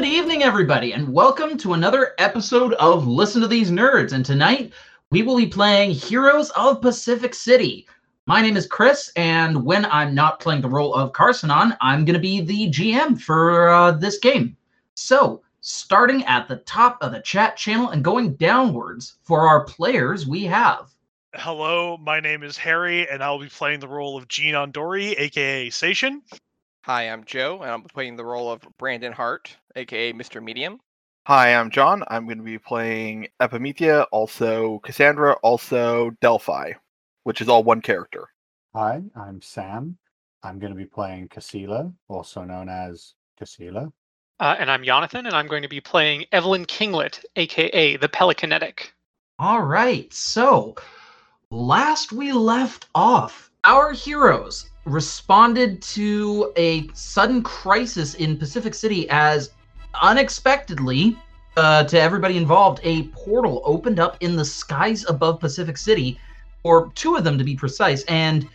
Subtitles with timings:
[0.00, 4.12] Good evening, everybody, and welcome to another episode of Listen to These Nerds.
[4.12, 4.72] And tonight
[5.10, 7.86] we will be playing Heroes of Pacific City.
[8.26, 12.14] My name is Chris, and when I'm not playing the role of Carsonon, I'm going
[12.14, 14.56] to be the GM for uh, this game.
[14.94, 20.26] So, starting at the top of the chat channel and going downwards for our players,
[20.26, 20.94] we have.
[21.34, 25.68] Hello, my name is Harry, and I'll be playing the role of Gene Ondori, aka
[25.68, 26.22] Sation.
[26.84, 30.42] Hi, I'm Joe, and I'm playing the role of Brandon Hart, aka Mr.
[30.42, 30.80] Medium.
[31.26, 32.02] Hi, I'm John.
[32.08, 36.72] I'm going to be playing Epimethea, also Cassandra, also Delphi,
[37.24, 38.28] which is all one character.
[38.74, 39.98] Hi, I'm Sam.
[40.42, 43.92] I'm going to be playing Cassila, also known as Cassila.
[44.40, 48.94] Uh, and I'm Jonathan, and I'm going to be playing Evelyn Kinglet, aka the Pelicanetic.
[49.38, 50.76] All right, so
[51.50, 59.50] last we left off, our heroes responded to a sudden crisis in Pacific City as
[60.02, 61.16] unexpectedly,
[61.56, 66.18] uh, to everybody involved, a portal opened up in the skies above Pacific City,
[66.62, 68.48] or two of them to be precise, and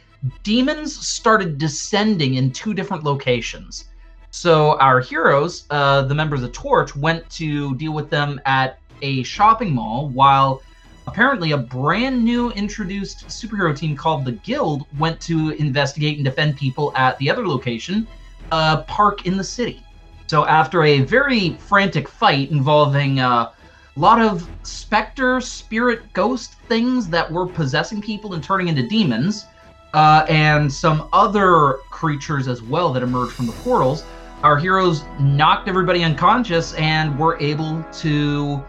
[0.44, 3.86] demons started descending in two different locations.
[4.32, 9.24] So our heroes, uh, the members of Torch, went to deal with them at a
[9.24, 10.62] shopping mall, while
[11.08, 16.58] apparently a brand new introduced superhero team called the Guild went to investigate and defend
[16.58, 18.08] people at the other location,
[18.52, 19.84] a park in the city.
[20.28, 23.52] So after a very frantic fight involving a
[23.96, 29.46] lot of specter, spirit, ghost things that were possessing people and turning into demons,
[29.94, 34.04] uh, and some other creatures as well that emerged from the portals,
[34.44, 38.64] our heroes knocked everybody unconscious and were able to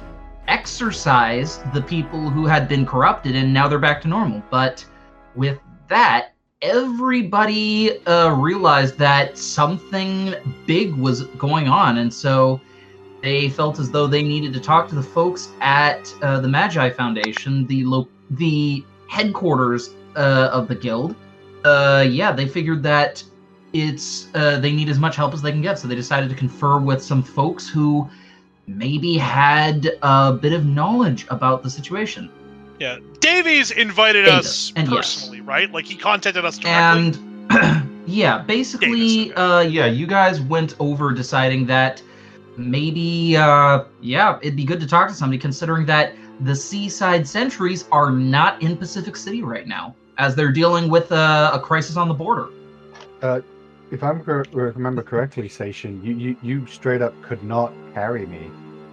[0.49, 4.43] exorcise the people who had been corrupted and now they're back to normal.
[4.51, 4.85] But
[5.35, 5.59] with
[5.89, 10.35] that, everybody uh, realized that something
[10.67, 11.99] big was going on.
[11.99, 12.61] And so
[13.23, 16.91] they felt as though they needed to talk to the folks at uh, the Magi
[16.91, 21.15] Foundation, the, lo- the headquarters uh, of the guild.
[21.65, 23.23] Uh, yeah, they figured that
[23.73, 25.79] it's uh, they need as much help as they can get.
[25.79, 28.09] So they decided to confer with some folks who
[28.67, 32.31] maybe had a bit of knowledge about the situation.
[32.79, 34.97] Yeah, Davies invited Davis, us and yes.
[34.97, 35.71] personally, right?
[35.71, 37.19] Like he contacted us directly.
[37.51, 39.41] And yeah, basically, Davis, okay.
[39.41, 42.03] uh, yeah, you guys went over deciding that
[42.57, 47.87] maybe, uh, yeah, it'd be good to talk to somebody, considering that the Seaside Sentries
[47.93, 52.09] are not in Pacific City right now, as they're dealing with uh, a crisis on
[52.09, 52.49] the border.
[53.91, 58.51] If I remember correctly, Station, you, you, you straight up could not carry me.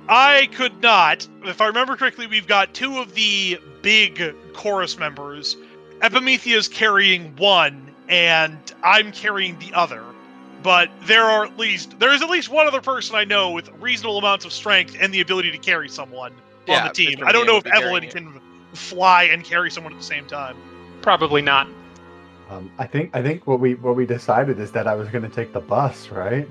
[0.07, 1.27] I could not.
[1.43, 5.57] If I remember correctly, we've got two of the big chorus members.
[6.01, 10.03] Epimethea's carrying one, and I'm carrying the other.
[10.61, 13.69] But there are at least there is at least one other person I know with
[13.79, 16.33] reasonable amounts of strength and the ability to carry someone
[16.69, 17.19] on the team.
[17.25, 18.41] I don't know if Medium will be Evelyn can
[18.73, 20.55] fly and carry someone at the same time.
[21.01, 21.67] Probably not.
[22.53, 25.23] Um, I think I think what we what we decided is that I was going
[25.23, 26.47] to take the bus, right?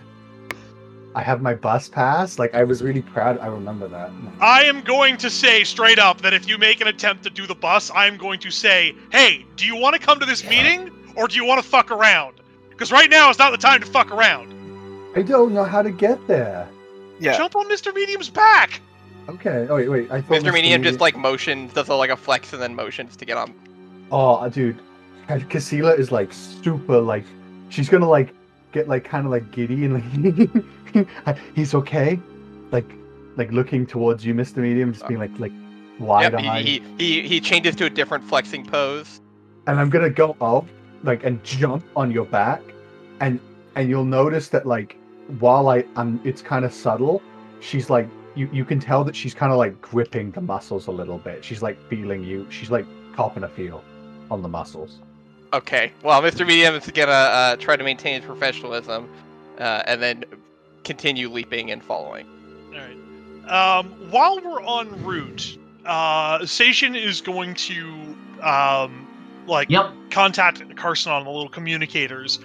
[1.15, 2.39] I have my bus pass.
[2.39, 3.39] Like I was really proud.
[3.39, 4.11] I remember that.
[4.41, 7.47] I am going to say straight up that if you make an attempt to do
[7.47, 10.43] the bus, I am going to say, "Hey, do you want to come to this
[10.45, 12.41] meeting or do you want to fuck around?"
[12.71, 14.53] Because right now is not the time to fuck around.
[15.15, 16.69] I don't know how to get there.
[17.21, 17.37] Yeah.
[17.37, 17.95] Jump on Mr.
[17.95, 18.81] Medium's back.
[19.29, 19.67] Okay.
[19.69, 20.11] Oh wait, wait.
[20.11, 20.53] I thought Mr.
[20.53, 23.55] Medium just like motions, does a, like a flex and then motions to get on.
[24.11, 24.79] Oh, dude,
[25.29, 27.25] Cassila is like super like
[27.69, 28.35] she's gonna like
[28.73, 29.95] get like kind of like giddy and
[30.95, 32.19] like he's okay,
[32.71, 32.91] like
[33.37, 34.59] like looking towards you, Mr.
[34.59, 35.53] Medium, just being like like
[35.99, 39.21] wide Yep, eyed, he, he, he, he changes to a different flexing pose.
[39.67, 40.67] and I'm gonna go up
[41.03, 42.63] like and jump on your back,
[43.21, 43.41] and
[43.77, 44.97] and you'll notice that like
[45.39, 47.23] while I I'm it's kind of subtle,
[47.61, 50.91] she's like you you can tell that she's kind of like gripping the muscles a
[50.91, 51.45] little bit.
[51.45, 52.47] She's like feeling you.
[52.51, 53.83] She's like copping a feel
[54.31, 55.01] on the muscles.
[55.53, 56.47] Okay, well, Mr.
[56.47, 59.09] Medium is gonna uh, try to maintain his professionalism,
[59.59, 60.25] uh, and then
[60.83, 62.27] continue leaping and following.
[62.73, 63.79] All right.
[63.79, 69.07] Um, while we're en route, uh, Station is going to um,
[69.47, 69.93] like Yep.
[70.11, 72.39] contact Carson on the little communicators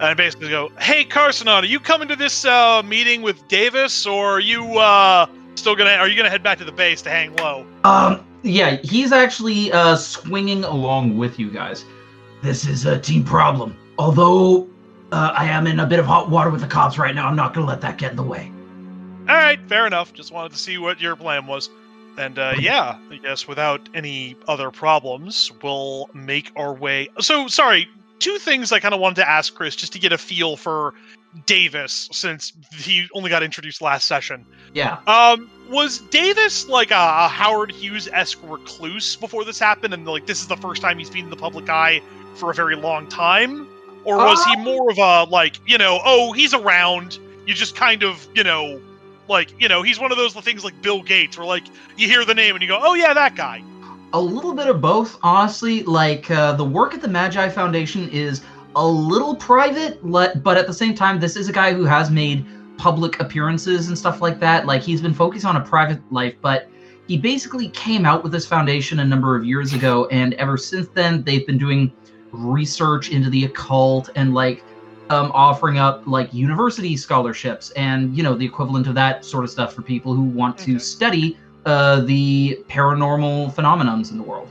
[0.00, 4.36] and basically go, "Hey, Carson, are you coming to this uh, meeting with Davis, or
[4.36, 5.26] are you uh,
[5.56, 5.90] still gonna?
[5.92, 9.72] Are you gonna head back to the base to hang low?" Um, yeah, he's actually
[9.72, 11.84] uh, swinging along with you guys.
[12.42, 13.76] This is a team problem.
[13.98, 14.68] Although
[15.12, 17.36] uh, I am in a bit of hot water with the cops right now, I'm
[17.36, 18.50] not going to let that get in the way.
[19.28, 20.12] All right, fair enough.
[20.12, 21.70] Just wanted to see what your plan was.
[22.18, 27.08] And uh, yeah, I guess without any other problems, we'll make our way.
[27.20, 30.18] So sorry, two things I kind of wanted to ask Chris just to get a
[30.18, 30.94] feel for
[31.46, 34.44] Davis since he only got introduced last session.
[34.74, 34.98] Yeah.
[35.06, 40.40] Um, was Davis like a, Howard Hughes esque recluse before this happened, and like this
[40.40, 42.02] is the first time he's been in the public eye
[42.34, 43.68] for a very long time,
[44.04, 47.76] or was he Um, more of a like you know oh he's around you just
[47.76, 48.80] kind of you know
[49.28, 51.64] like you know he's one of those things like Bill Gates where like
[51.96, 53.62] you hear the name and you go oh yeah that guy
[54.14, 55.82] A little bit of both, honestly.
[55.84, 58.42] Like uh, the work at the Magi Foundation is
[58.76, 62.44] a little private, but at the same time, this is a guy who has made
[62.76, 64.66] public appearances and stuff like that.
[64.66, 66.68] Like he's been focused on a private life, but
[67.08, 70.88] he basically came out with this foundation a number of years ago, and ever since
[70.88, 71.92] then, they've been doing
[72.32, 74.64] research into the occult and like
[75.10, 79.50] um, offering up like university scholarships and you know the equivalent of that sort of
[79.50, 80.78] stuff for people who want to Okay.
[80.78, 84.48] study uh, the paranormal phenomenons in the world.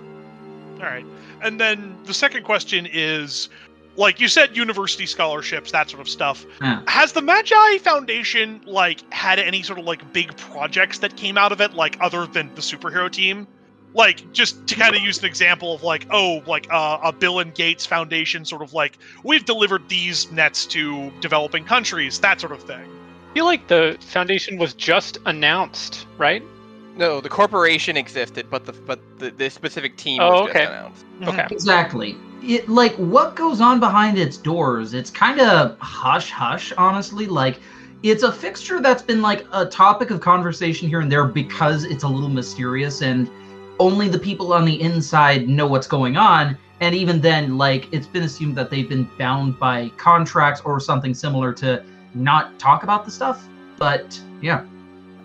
[0.80, 1.06] All right.
[1.42, 3.50] And then the second question is
[3.98, 6.46] like you said university scholarships that sort of stuff.
[6.62, 6.82] Yeah.
[6.88, 11.52] Has the Magi Foundation like had any sort of like big projects that came out
[11.52, 13.48] of it like other than the superhero team?
[13.94, 17.40] Like just to kind of use an example of like oh like uh, a Bill
[17.40, 22.54] and Gates Foundation sort of like we've delivered these nets to developing countries that sort
[22.54, 22.80] of thing.
[23.32, 26.42] I feel like the foundation was just announced, right?
[26.98, 30.60] No, the corporation existed, but the but the, the specific team Oh, was okay.
[30.60, 31.06] just announced.
[31.24, 31.48] Okay.
[31.52, 32.16] Exactly.
[32.44, 34.94] It like what goes on behind its doors.
[34.94, 37.28] It's kind of hush hush, honestly.
[37.28, 37.60] Like
[38.04, 42.04] it's a fixture that's been like a topic of conversation here and there because it's
[42.04, 43.30] a little mysterious and
[43.80, 46.58] only the people on the inside know what's going on.
[46.80, 51.14] And even then, like it's been assumed that they've been bound by contracts or something
[51.14, 51.84] similar to
[52.14, 53.48] not talk about the stuff.
[53.78, 54.66] But yeah.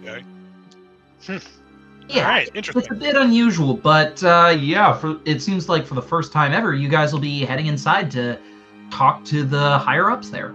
[0.02, 0.24] Okay.
[2.08, 2.22] Yeah.
[2.22, 2.82] All right, interesting.
[2.82, 6.52] It's a bit unusual, but uh, yeah, for it seems like for the first time
[6.52, 8.38] ever, you guys will be heading inside to
[8.90, 10.54] talk to the higher ups there.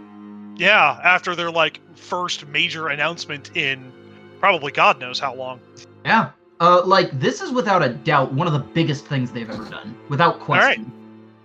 [0.56, 3.92] Yeah, after their like first major announcement in
[4.40, 5.60] probably God knows how long.
[6.06, 6.32] Yeah.
[6.62, 9.98] Uh, like this is without a doubt one of the biggest things they've ever done,
[10.10, 10.46] without right.
[10.46, 10.92] question.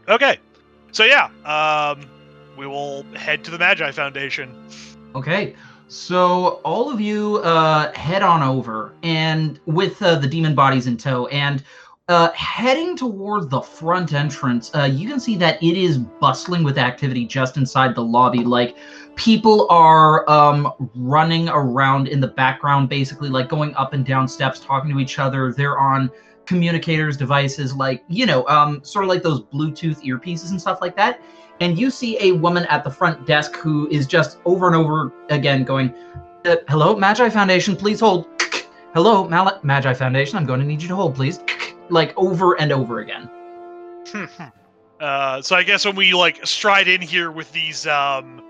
[0.08, 0.38] Okay.
[0.92, 2.06] So yeah, um,
[2.56, 4.54] we will head to the Magi Foundation.
[5.14, 5.54] Okay.
[5.88, 10.98] So all of you uh, head on over, and with uh, the demon bodies in
[10.98, 11.64] tow, and
[12.08, 16.76] uh, heading toward the front entrance, uh, you can see that it is bustling with
[16.76, 18.44] activity just inside the lobby.
[18.44, 18.76] Like
[19.16, 24.60] people are um, running around in the background, basically like going up and down steps,
[24.60, 25.52] talking to each other.
[25.52, 26.10] They're on
[26.44, 30.96] communicators, devices, like you know, um, sort of like those Bluetooth earpieces and stuff like
[30.96, 31.20] that
[31.60, 35.12] and you see a woman at the front desk who is just over and over
[35.30, 35.94] again going,
[36.44, 38.26] uh, "Hello, Magi Foundation, please hold."
[38.94, 41.40] Hello, Mal- Magi Foundation, I'm going to need you to hold, please.
[41.88, 43.30] Like over and over again.
[44.98, 48.42] Uh, so I guess when we like stride in here with these um,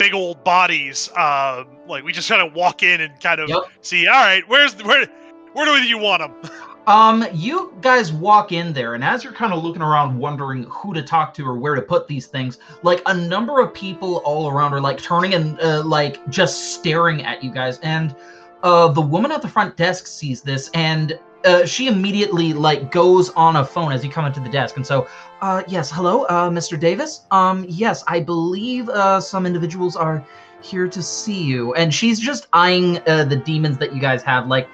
[0.00, 3.64] big old bodies, um, like we just kind of walk in and kind of Yep.
[3.82, 4.08] see.
[4.08, 5.06] All right, where's where
[5.52, 6.50] where do you want them?
[6.86, 10.94] Um, you guys walk in there, and as you're kind of looking around, wondering who
[10.94, 14.48] to talk to or where to put these things, like a number of people all
[14.48, 17.78] around are like turning and uh, like just staring at you guys.
[17.80, 18.16] And
[18.62, 23.30] uh, the woman at the front desk sees this, and uh, she immediately like goes
[23.30, 24.76] on a phone as you come into the desk.
[24.76, 25.08] And so,
[25.40, 26.78] uh, yes, hello, uh, Mr.
[26.78, 27.22] Davis.
[27.30, 30.24] Um, yes, I believe uh, some individuals are
[30.62, 34.46] here to see you, and she's just eyeing uh, the demons that you guys have,
[34.46, 34.68] like.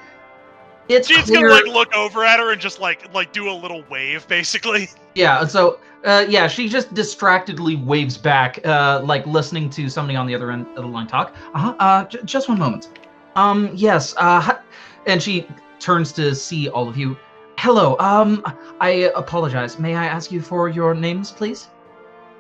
[0.89, 1.49] It's She's clear...
[1.49, 4.89] gonna like look over at her and just like like do a little wave, basically.
[5.17, 10.27] Yeah, so uh, yeah, she just distractedly waves back, uh, like listening to somebody on
[10.27, 11.35] the other end of the line talk.
[11.55, 12.91] Uh-huh, uh, j- just one moment.
[13.35, 14.59] Um, yes, uh,
[15.07, 17.17] and she turns to see all of you.
[17.59, 18.43] Hello, um,
[18.81, 19.79] I apologize.
[19.79, 21.69] May I ask you for your names, please?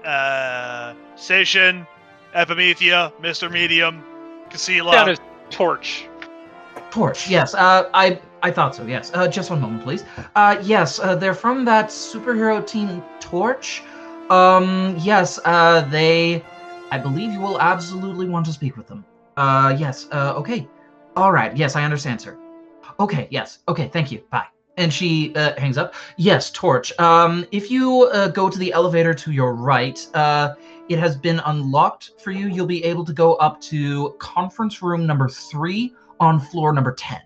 [0.04, 1.86] Uh, Station,
[2.34, 4.04] Epimethea, Mister Medium,
[4.50, 4.92] Casila.
[4.92, 6.06] Down as torch.
[6.90, 7.28] Torch.
[7.28, 7.54] Yes.
[7.54, 8.84] Uh, I I thought so.
[8.84, 9.10] Yes.
[9.14, 10.04] Uh, just one moment, please.
[10.34, 10.98] Uh, yes.
[10.98, 13.82] Uh, they're from that superhero team, Torch.
[14.30, 15.40] Um, yes.
[15.44, 16.44] Uh, they.
[16.92, 19.04] I believe you will absolutely want to speak with them.
[19.36, 20.06] Uh, yes.
[20.12, 20.68] Uh, okay.
[21.16, 21.56] All right.
[21.56, 22.38] Yes, I understand, sir.
[23.00, 23.28] Okay.
[23.30, 23.58] Yes.
[23.68, 23.88] Okay.
[23.88, 24.22] Thank you.
[24.30, 24.46] Bye.
[24.78, 25.94] And she uh, hangs up.
[26.18, 26.92] Yes, Torch.
[26.98, 30.54] Um, if you uh, go to the elevator to your right, uh,
[30.88, 32.48] it has been unlocked for you.
[32.48, 37.20] You'll be able to go up to conference room number three on floor number 10.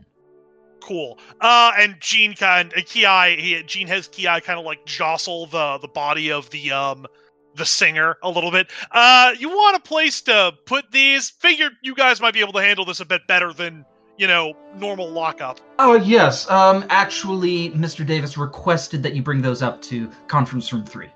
[0.81, 1.19] Cool.
[1.41, 3.05] Uh, and Gene kind of Ki,
[3.37, 7.07] he, Gene has Ki kind of like jostle the the body of the um
[7.55, 8.71] the singer a little bit.
[8.91, 11.31] Uh, you want a place to put these?
[11.31, 13.85] Figured you guys might be able to handle this a bit better than
[14.21, 15.61] you know normal lockup.
[15.79, 16.49] Oh, yes.
[16.51, 18.07] Um, actually, Mr.
[18.07, 21.09] Davis requested that you bring those up to conference room three.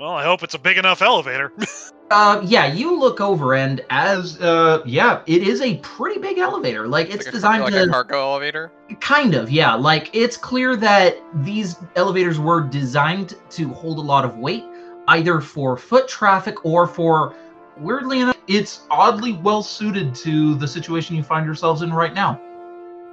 [0.00, 1.52] Well, I hope it's a big enough elevator.
[2.10, 6.86] Uh, yeah, you look over, and as uh, yeah, it is a pretty big elevator.
[6.86, 8.70] Like it's like a, designed like to a cargo elevator.
[9.00, 9.72] kind of yeah.
[9.72, 14.62] Like it's clear that these elevators were designed to hold a lot of weight,
[15.08, 17.34] either for foot traffic or for,
[17.82, 22.40] weirdly enough, it's oddly well suited to the situation you find yourselves in right now.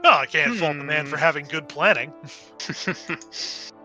[0.04, 1.12] oh, I can't fault the man Hmm.
[1.12, 2.14] for having good planning.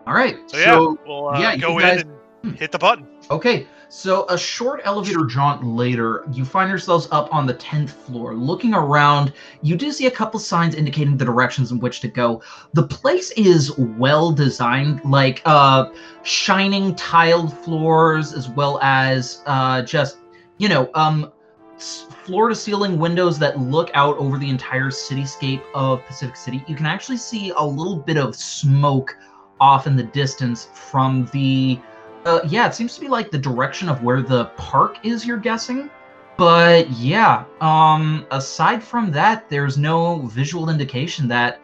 [0.07, 0.77] All right, So yeah,
[1.07, 2.11] we'll uh, yeah, you go guys- in
[2.43, 3.07] and hit the button.
[3.31, 8.35] Okay, so a short elevator jaunt later, you find yourselves up on the 10th floor.
[8.35, 12.43] Looking around, you do see a couple signs indicating the directions in which to go.
[12.73, 15.89] The place is well designed, like uh,
[16.21, 20.17] shining tiled floors, as well as uh, just,
[20.57, 21.31] you know, um,
[21.77, 26.63] floor to ceiling windows that look out over the entire cityscape of Pacific City.
[26.67, 29.15] You can actually see a little bit of smoke
[29.59, 31.79] off in the distance from the
[32.25, 35.27] uh, yeah, it seems to be like the direction of where the park is.
[35.27, 35.91] You're guessing,
[36.37, 37.45] but yeah.
[37.61, 41.61] Um, aside from that, there's no visual indication that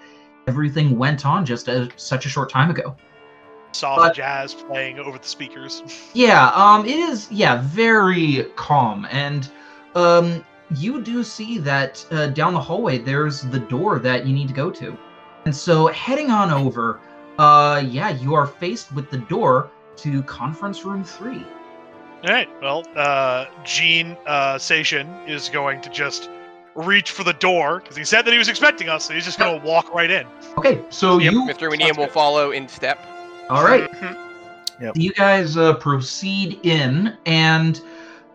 [0.47, 2.95] everything went on just a, such a short time ago.
[3.71, 5.83] Soft But- jazz playing over the speakers.
[6.13, 6.49] Yeah.
[6.55, 7.31] Um, it is.
[7.31, 9.49] Yeah, very calm, and
[9.95, 10.43] um,
[10.75, 14.53] you do see that uh, down the hallway there's the door that you need to
[14.53, 14.97] go to,
[15.45, 16.99] and so heading on over.
[17.39, 21.43] Uh, yeah, you are faced with the door to conference room three.
[22.23, 22.49] All right.
[22.61, 26.29] Well, uh, Gene uh, Sation is going to just
[26.75, 29.39] reach for the door because he said that he was expecting us, so he's just
[29.39, 30.27] going to walk right in.
[30.57, 31.59] Okay, so Yep, you Mr.
[31.61, 32.99] sounds Neum will follow in step.
[33.51, 33.91] All right.
[33.91, 34.95] Mhm.
[34.95, 37.79] You guys uh, proceed in, and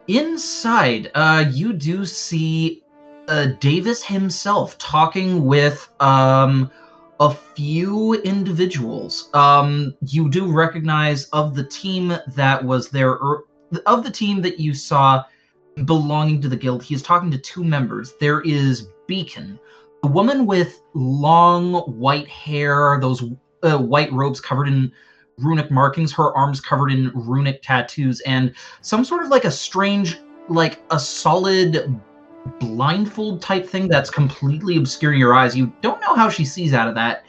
[0.07, 2.85] inside, uh, you do see
[3.29, 6.71] uh, Davis himself talking with um,
[7.19, 9.29] a few individuals.
[9.35, 13.45] Um, you do recognize of the team that was there, er,
[13.87, 15.25] of the team that you saw
[15.85, 16.83] belonging to the guild.
[16.83, 18.15] He is talking to two members.
[18.21, 19.59] There is Beacon,
[20.05, 23.23] a woman with long white hair, those
[23.75, 24.93] white robes covered in
[25.39, 30.19] runic markings, her arms covered in runic tattoos, and some sort of like a strange,
[30.49, 32.01] like a solid
[32.61, 35.57] blindfold type thing that's completely obscuring your eyes.
[35.57, 37.25] You don't know how she sees out of that,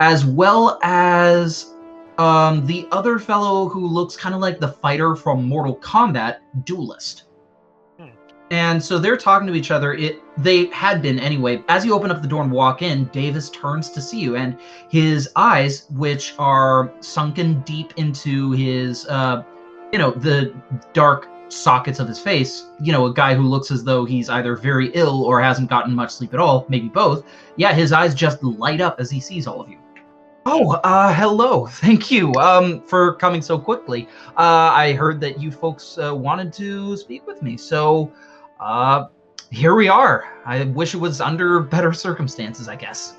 [0.00, 1.72] as well as
[2.18, 7.24] um, the other fellow who looks kind of like the fighter from Mortal Kombat, Duelist.
[8.52, 9.94] And so they're talking to each other.
[9.94, 11.64] It they had been anyway.
[11.68, 14.58] As you open up the door and walk in, Davis turns to see you, and
[14.90, 19.42] his eyes, which are sunken deep into his, uh,
[19.90, 20.54] you know, the
[20.92, 22.66] dark sockets of his face.
[22.78, 25.94] You know, a guy who looks as though he's either very ill or hasn't gotten
[25.94, 27.24] much sleep at all, maybe both.
[27.56, 29.78] Yeah, his eyes just light up as he sees all of you.
[30.44, 31.66] Oh, uh, hello.
[31.70, 34.08] Thank you um, for coming so quickly.
[34.36, 38.12] Uh, I heard that you folks uh, wanted to speak with me, so
[38.62, 39.08] uh,
[39.50, 40.24] here we are.
[40.46, 43.16] I wish it was under better circumstances, I guess.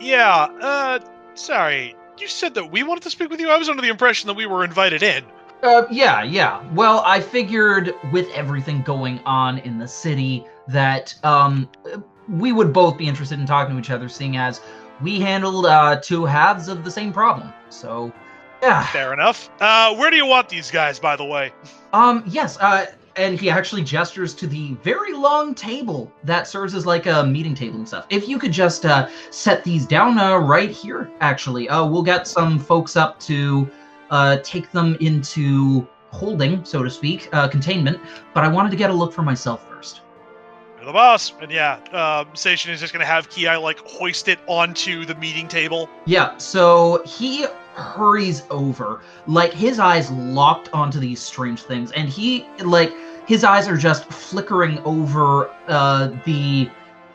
[0.00, 0.48] Yeah.
[0.60, 0.98] Uh,
[1.34, 1.94] sorry.
[2.18, 3.50] You said that we wanted to speak with you.
[3.50, 5.24] I was under the impression that we were invited in.
[5.62, 6.62] Uh, yeah, yeah.
[6.72, 11.68] Well, I figured with everything going on in the city that um,
[12.28, 14.60] we would both be interested in talking to each other, seeing as
[15.00, 17.52] we handled uh, two halves of the same problem.
[17.68, 18.12] So,
[18.62, 18.84] yeah.
[18.86, 19.50] Fair enough.
[19.60, 21.52] Uh, where do you want these guys, by the way?
[21.92, 26.86] Um, yes, uh, and he actually gestures to the very long table that serves as
[26.86, 28.06] like a meeting table and stuff.
[28.10, 32.26] If you could just uh, set these down uh, right here, actually, uh, we'll get
[32.26, 33.70] some folks up to
[34.10, 37.98] uh, take them into holding, so to speak, uh, containment.
[38.34, 40.02] But I wanted to get a look for myself first.
[40.76, 41.32] You're the boss.
[41.40, 45.14] And yeah, um, Station is just going to have Ki like hoist it onto the
[45.14, 45.88] meeting table.
[46.06, 52.46] Yeah, so he hurries over, like his eyes locked onto these strange things, and he
[52.64, 52.92] like
[53.26, 56.68] his eyes are just flickering over uh the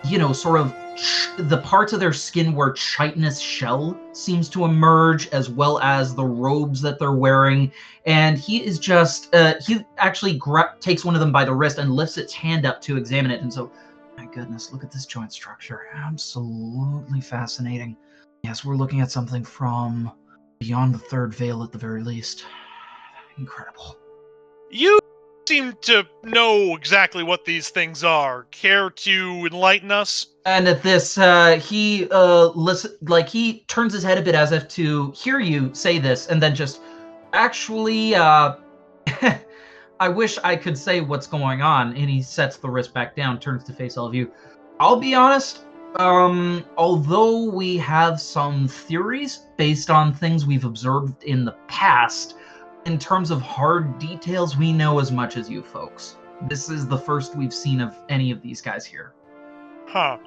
[0.06, 4.66] you know sort of ch- the parts of their skin where chitinous shell seems to
[4.66, 7.72] emerge as well as the robes that they're wearing.
[8.06, 11.78] And he is just uh he actually gra- takes one of them by the wrist
[11.78, 13.42] and lifts its hand up to examine it.
[13.42, 13.72] And so
[14.18, 15.88] my goodness look at this joint structure.
[15.94, 17.96] Absolutely fascinating.
[18.44, 20.12] Yes, we're looking at something from
[20.60, 22.46] beyond the third veil at the very least.
[23.38, 23.98] Incredible.
[24.70, 25.00] You
[25.48, 28.44] seem to know exactly what these things are.
[28.52, 30.28] Care to enlighten us?
[30.46, 34.52] And at this, uh, he uh, listen, like he turns his head a bit as
[34.52, 36.82] if to hear you say this, and then just
[37.34, 38.56] actually, uh,
[40.00, 41.96] I wish I could say what's going on.
[41.96, 44.32] And he sets the wrist back down, turns to face all of you.
[44.80, 45.64] I'll be honest.
[45.96, 52.36] Um, although we have some theories based on things we've observed in the past,
[52.86, 56.18] in terms of hard details, we know as much as you folks.
[56.48, 59.14] This is the first we've seen of any of these guys here.
[59.88, 60.18] Huh.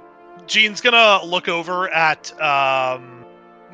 [0.46, 3.24] Gene's gonna look over at um,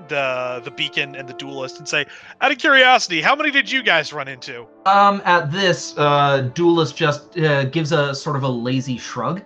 [0.09, 2.07] the the beacon and the duelist and say,
[2.41, 4.67] out of curiosity, how many did you guys run into?
[4.85, 9.43] Um, at this, uh, Duelist just uh, gives a sort of a lazy shrug.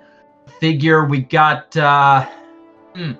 [0.58, 2.26] Figure we got, uh,
[2.94, 3.12] hmm,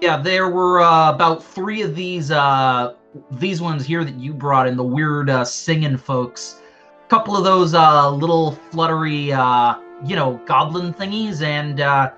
[0.00, 2.94] yeah, there were uh, about three of these, uh,
[3.32, 6.60] these ones here that you brought in, the weird uh, singing folks.
[7.04, 12.10] A couple of those uh, little fluttery, uh, you know, goblin thingies, and uh,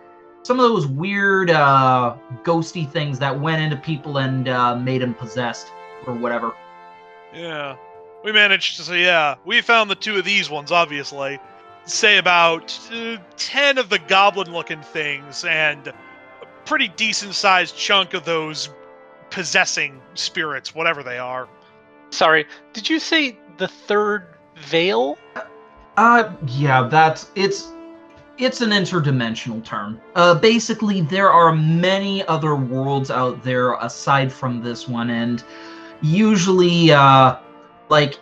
[0.43, 5.15] some of those weird, uh, ghosty things that went into people and uh, made them
[5.15, 5.73] possessed
[6.07, 6.55] or whatever.
[7.35, 7.77] Yeah.
[8.25, 11.39] We managed to say, yeah, we found the two of these ones, obviously.
[11.85, 15.95] Say about uh, 10 of the goblin looking things, and a
[16.65, 18.69] pretty decent sized chunk of those
[19.31, 21.49] possessing spirits, whatever they are.
[22.11, 25.19] Sorry, did you say the third veil?
[25.97, 27.73] Uh, yeah, that's it's
[28.39, 30.01] it's an interdimensional term.
[30.15, 35.43] Uh, basically, there are many other worlds out there aside from this one, and
[36.01, 37.37] usually, uh,
[37.89, 38.19] like,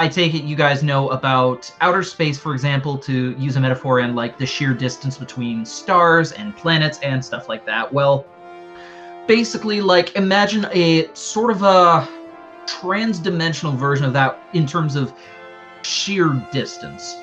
[0.00, 3.98] I take it you guys know about outer space, for example, to use a metaphor,
[3.98, 7.92] and like the sheer distance between stars and planets and stuff like that.
[7.92, 8.24] Well,
[9.28, 12.08] basically, like, imagine a sort of a
[12.66, 15.12] trans-dimensional version of that in terms of
[15.82, 17.14] sheer distance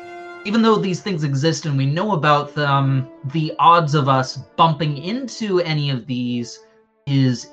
[0.46, 4.98] even though these things exist and we know about them, the odds of us bumping
[4.98, 6.60] into any of these
[7.06, 7.50] is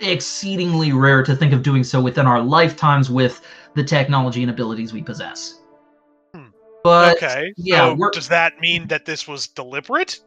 [0.00, 4.92] exceedingly rare to think of doing so within our lifetimes with the technology and abilities
[4.92, 5.60] we possess.
[6.34, 6.48] Hmm.
[6.82, 7.52] But okay.
[7.56, 10.20] yeah, so does that mean that this was deliberate?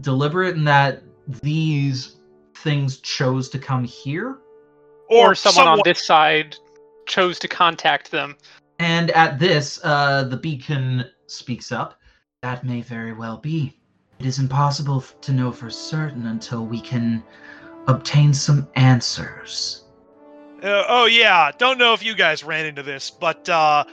[0.00, 1.02] deliberate in that
[1.42, 2.16] these
[2.56, 4.38] things chose to come here.
[5.10, 6.56] Or, someone on this side
[7.06, 8.36] chose to contact them.
[8.78, 12.00] And at this, uh, the beacon speaks up.
[12.42, 13.78] That may very well be.
[14.18, 17.22] It is impossible to know for certain until we can
[17.86, 19.83] obtain some answers.
[20.64, 23.84] Uh, oh yeah, don't know if you guys ran into this, but uh,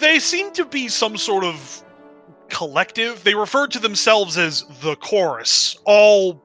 [0.00, 1.84] they seem to be some sort of
[2.48, 3.22] collective.
[3.24, 5.76] They referred to themselves as the chorus.
[5.84, 6.42] All,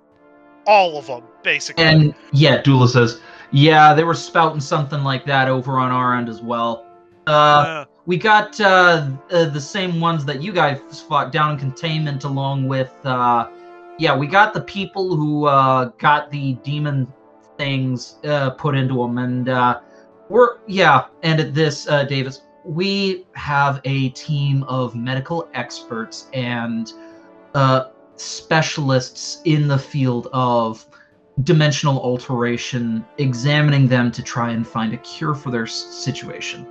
[0.67, 1.85] all of them, basically.
[1.85, 3.21] And yeah, Dula says,
[3.51, 6.85] yeah, they were spouting something like that over on our end as well.
[7.25, 11.57] Uh, Uh, we got uh, uh, the same ones that you guys fought down in
[11.57, 13.47] containment, along with, uh,
[13.97, 17.07] yeah, we got the people who uh, got the demon
[17.63, 19.79] things uh, put into them, and uh,
[20.29, 21.05] we're yeah.
[21.23, 26.91] And at this, uh, Davis, we have a team of medical experts and
[27.55, 27.85] uh,
[28.17, 30.85] specialists in the field of
[31.43, 36.67] dimensional alteration, examining them to try and find a cure for their situation.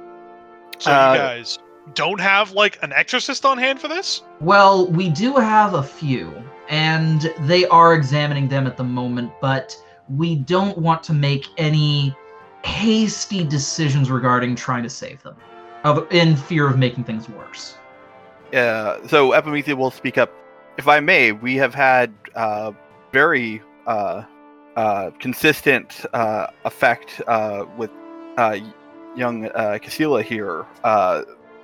[0.79, 1.59] so uh, you guys
[1.95, 4.23] don't have like an exorcist on hand for this?
[4.41, 6.31] Well, we do have a few,
[6.69, 9.75] and they are examining them at the moment, but
[10.09, 12.15] we don't want to make any
[12.65, 15.37] hasty decisions regarding trying to save them,
[15.85, 17.77] of- in fear of making things worse.
[18.53, 20.31] Yeah, so Epimethea will speak up.
[20.79, 22.73] If I may, we have had uh,
[23.13, 24.23] very uh,
[24.77, 27.91] uh, consistent uh, effect uh, with
[28.37, 28.59] uh,
[29.17, 31.23] young uh, Casilla here uh,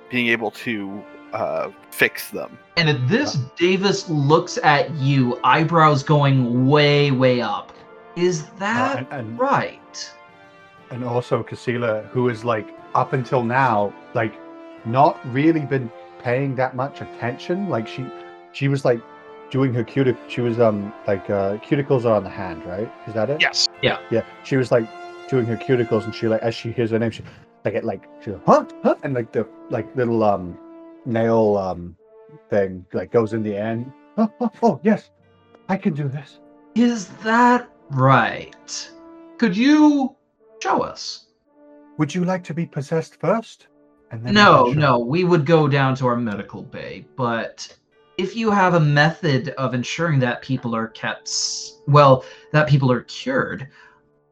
[0.09, 2.57] being able to uh, fix them.
[2.77, 7.71] And at this, Davis looks at you, eyebrows going way, way up.
[8.19, 10.13] Is that and, and, right?
[10.91, 14.33] and also Casilla, who is like up until now, like
[14.85, 17.69] not really been paying that much attention.
[17.69, 18.05] Like she,
[18.51, 19.01] she was like
[19.51, 20.17] doing her cutic.
[20.27, 22.91] She was um like uh, cuticles are on the hand, right?
[23.07, 23.41] Is that it?
[23.41, 23.67] Yes.
[23.81, 23.99] Yeah.
[24.11, 24.23] Yeah.
[24.43, 24.87] She was like
[25.29, 27.23] doing her cuticles, and she like as she hears her name, she
[27.65, 30.57] like it like she goes, huh huh, and like the like little um
[31.05, 31.95] nail um
[32.49, 33.91] thing like goes in the end.
[34.17, 35.11] Oh, oh, oh yes,
[35.69, 36.39] I can do this.
[36.75, 38.91] Is that right?
[39.37, 40.15] Could you
[40.61, 41.27] show us?
[41.97, 43.67] Would you like to be possessed first?
[44.11, 47.77] And I No, no, we would go down to our medical bay, but
[48.17, 51.31] if you have a method of ensuring that people are kept,
[51.87, 53.67] well, that people are cured,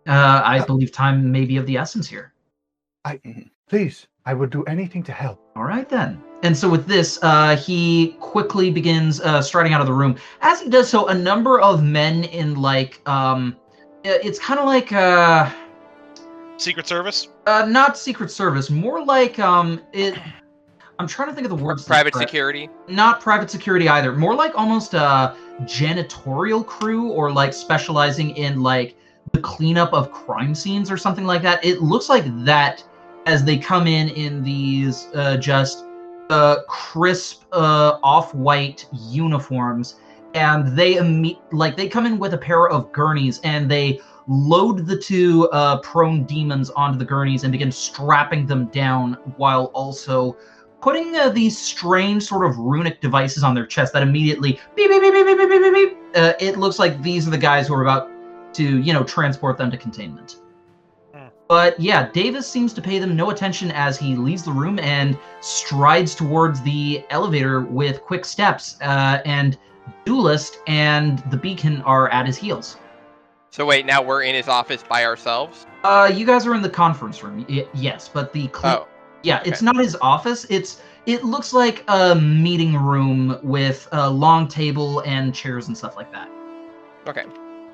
[0.07, 2.33] uh, I Uh, believe time may be of the essence here.
[3.69, 5.39] Please, I would do anything to help.
[5.55, 6.21] All right then.
[6.43, 10.17] And so with this, uh, he quickly begins uh, striding out of the room.
[10.41, 13.55] As he does so, a number of men in like, um,
[14.03, 15.49] it's kind of like, uh,
[16.57, 17.29] Secret Service?
[17.45, 20.19] uh, not Secret Service, more like, um, it.
[20.99, 21.83] I'm trying to think of the words.
[21.83, 22.69] to Private describe- security.
[22.89, 28.97] not private security either more like almost a janitorial crew or like specializing in like
[29.31, 32.83] the cleanup of crime scenes or something like that it looks like that
[33.27, 35.85] as they come in in these uh, just
[36.29, 39.99] uh, crisp uh, off-white uniforms,
[40.33, 40.99] and they
[41.51, 45.79] like they come in with a pair of gurneys and they load the two uh,
[45.81, 50.35] prone demons onto the gurneys and begin strapping them down while also
[50.81, 55.01] putting uh, these strange sort of runic devices on their chest that immediately beep beep
[55.01, 55.97] beep beep beep beep beep beep.
[56.15, 58.09] Uh, it looks like these are the guys who are about
[58.53, 60.37] to you know transport them to containment.
[61.47, 65.17] But yeah, Davis seems to pay them no attention as he leaves the room and
[65.39, 68.77] strides towards the elevator with quick steps.
[68.81, 69.57] Uh, and
[70.03, 72.77] Duelist and the Beacon are at his heels.
[73.51, 75.65] So wait, now we're in his office by ourselves.
[75.83, 77.45] Uh, you guys are in the conference room.
[77.49, 78.87] Y- yes, but the cl- Oh,
[79.23, 80.45] yeah, it's not his office.
[80.49, 85.95] It's it looks like a meeting room with a long table and chairs and stuff
[85.95, 86.29] like that.
[87.07, 87.25] okay.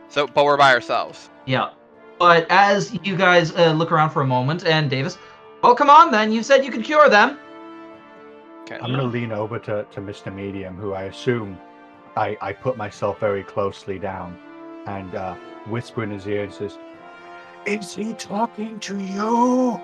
[0.09, 1.31] So, but we're by ourselves.
[1.47, 1.69] Yeah.
[2.23, 5.17] But as you guys uh, look around for a moment, and Davis,
[5.62, 7.38] oh come on then, you said you could cure them.
[8.62, 8.77] Okay.
[8.81, 10.33] I'm gonna lean over to, to Mr.
[10.33, 11.59] Medium, who I assume
[12.15, 14.39] I, I put myself very closely down,
[14.86, 15.36] and uh,
[15.67, 16.77] whisper in his ear and says,
[17.65, 19.81] "Is he talking to you?"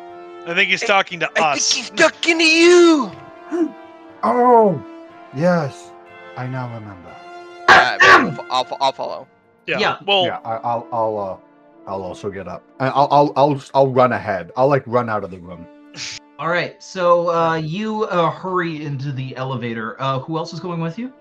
[0.47, 1.34] I think he's talking to us.
[1.36, 3.12] I think he's talking to you.
[4.23, 4.82] Oh,
[5.36, 5.91] yes,
[6.38, 7.15] I now remember.
[7.67, 9.28] Uh, I'll, I'll, I'll follow.
[9.67, 9.80] Yeah.
[9.80, 9.97] Yeah.
[10.06, 11.49] Well, yeah, I, I'll I'll uh,
[11.89, 12.63] I'll also get up.
[12.80, 14.52] I- I'll I'll I'll I'll run ahead.
[14.56, 15.65] I'll like run out of the room.
[16.39, 20.02] All right, so uh, you uh, hurry into the elevator.
[20.02, 21.12] Uh, who else is going with you?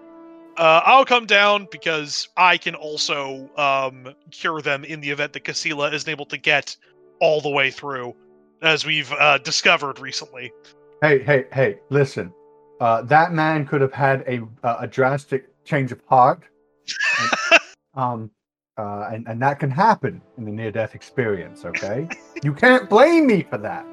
[0.58, 5.44] uh, I'll come down because I can also um, cure them in the event that
[5.44, 6.76] Casilla isn't able to get
[7.20, 8.14] all the way through,
[8.62, 10.52] as we've uh, discovered recently.
[11.02, 11.78] Hey hey hey!
[11.90, 12.32] Listen,
[12.80, 16.42] uh, that man could have had a a, a drastic change of heart.
[17.20, 17.60] And,
[17.94, 18.30] um,
[18.78, 21.64] uh, and and that can happen in the near death experience.
[21.64, 22.08] Okay,
[22.42, 23.84] you can't blame me for that.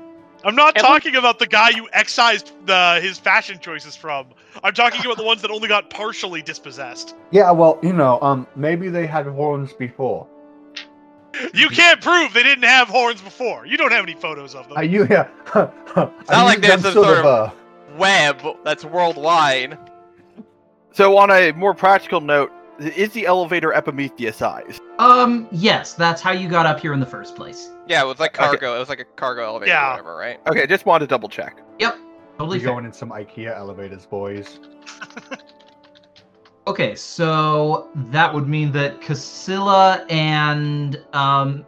[0.44, 4.28] I'm not Every- talking about the guy you excised the, his fashion choices from.
[4.64, 7.16] I'm talking about the ones that only got partially dispossessed.
[7.32, 10.28] Yeah, well, you know, um, maybe they had horns before.
[11.54, 13.66] You can't prove they didn't have horns before.
[13.66, 14.78] You don't have any photos of them.
[14.78, 15.28] Are you yeah?
[15.56, 17.52] Not like there's some sort of- uh,
[17.98, 19.80] Web that's worldwide.
[20.92, 24.80] So, on a more practical note, is the elevator Epimethea size?
[25.00, 27.70] Um, yes, that's how you got up here in the first place.
[27.88, 28.48] Yeah, it was like Okay.
[28.48, 28.76] cargo.
[28.76, 29.88] It was like a cargo elevator Yeah.
[29.88, 30.40] or whatever, right?
[30.48, 31.58] Okay, just wanted to double check.
[31.80, 31.98] Yep,
[32.38, 32.74] totally We're fair.
[32.74, 34.60] going in some IKEA elevators, boys.
[36.68, 41.64] Okay, so that would mean that Casilla and um,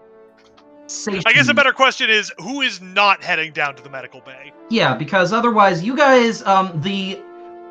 [1.07, 4.51] I guess a better question is who is not heading down to the medical bay?
[4.71, 7.21] Yeah, because otherwise, you guys, um, the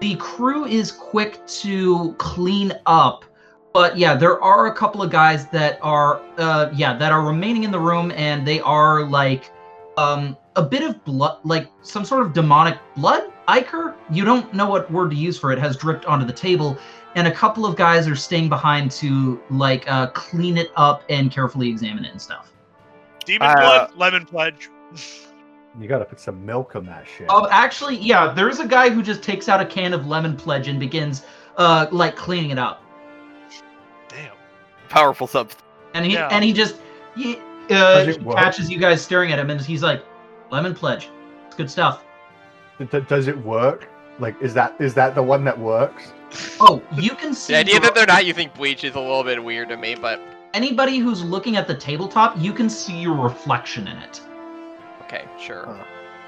[0.00, 3.24] the crew is quick to clean up,
[3.76, 7.62] but yeah, there are a couple of guys that are, uh, yeah, that are remaining
[7.62, 9.52] in the room, and they are like,
[9.98, 13.30] um, a bit of blood, like some sort of demonic blood.
[13.48, 16.78] Ichor, you don't know what word to use for it, has dripped onto the table,
[17.16, 21.30] and a couple of guys are staying behind to like uh, clean it up and
[21.30, 22.54] carefully examine it and stuff.
[23.26, 24.70] Demon Uh, blood, lemon pledge.
[25.78, 27.26] You gotta put some milk on that shit.
[27.28, 30.68] Oh, actually, yeah, there's a guy who just takes out a can of lemon pledge
[30.68, 31.26] and begins,
[31.58, 32.85] uh, like cleaning it up, Damn.
[34.88, 35.62] Powerful substance.
[35.94, 36.28] and he Yeah.
[36.30, 36.76] and he just
[37.16, 37.38] he,
[37.70, 40.02] uh, he catches you guys staring at him, and he's like,
[40.50, 41.08] "Lemon pledge,
[41.46, 42.04] it's good stuff."
[42.78, 43.88] D- d- does it work?
[44.18, 46.12] Like, is that is that the one that works?
[46.60, 49.42] Oh, you can see The idea that they're not using bleach is a little bit
[49.42, 50.20] weird to me, but
[50.54, 54.20] anybody who's looking at the tabletop, you can see your reflection in it.
[55.02, 55.66] okay, sure.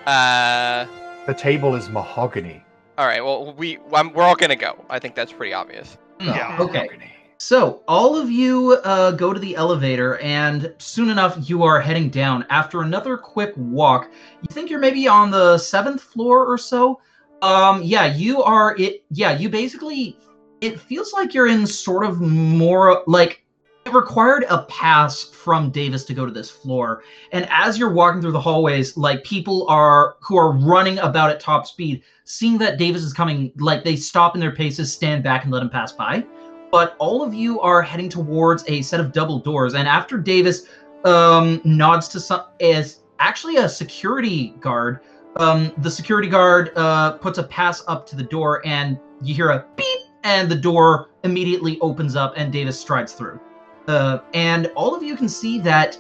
[0.06, 0.86] Uh,
[1.26, 2.64] The table is mahogany.
[2.96, 3.22] all right.
[3.22, 4.84] Well, we I'm, we're all gonna go.
[4.88, 5.98] I think that's pretty obvious.
[6.20, 6.56] Hmm, Yeah.
[6.58, 6.72] Okay.
[6.84, 7.12] Mahogany.
[7.40, 12.10] So, all of you uh, go to the elevator, and soon enough, you are heading
[12.10, 12.44] down.
[12.50, 14.10] After another quick walk,
[14.42, 17.00] you think you're maybe on the seventh floor or so.
[17.40, 18.74] Um, yeah, you are.
[18.76, 19.04] It.
[19.10, 20.18] Yeah, you basically.
[20.60, 23.44] It feels like you're in sort of more like
[23.86, 27.04] it required a pass from Davis to go to this floor.
[27.30, 31.38] And as you're walking through the hallways, like people are who are running about at
[31.38, 35.44] top speed, seeing that Davis is coming, like they stop in their paces, stand back,
[35.44, 36.26] and let him pass by
[36.70, 39.74] but all of you are heading towards a set of double doors.
[39.74, 40.66] And after Davis
[41.04, 45.00] um, nods to some, is actually a security guard.
[45.36, 49.50] Um, the security guard uh, puts a pass up to the door, and you hear
[49.50, 53.40] a beep, and the door immediately opens up, and Davis strides through.
[53.86, 55.98] Uh, and all of you can see that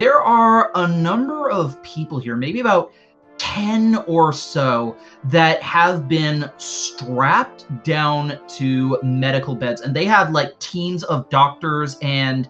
[0.00, 2.92] there are a number of people here, maybe about
[3.38, 10.58] 10 or so, that have been strapped down to medical beds and they have like
[10.58, 12.48] teams of doctors and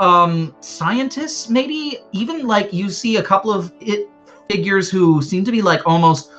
[0.00, 4.08] um scientists maybe even like you see a couple of it
[4.48, 6.30] figures who seem to be like almost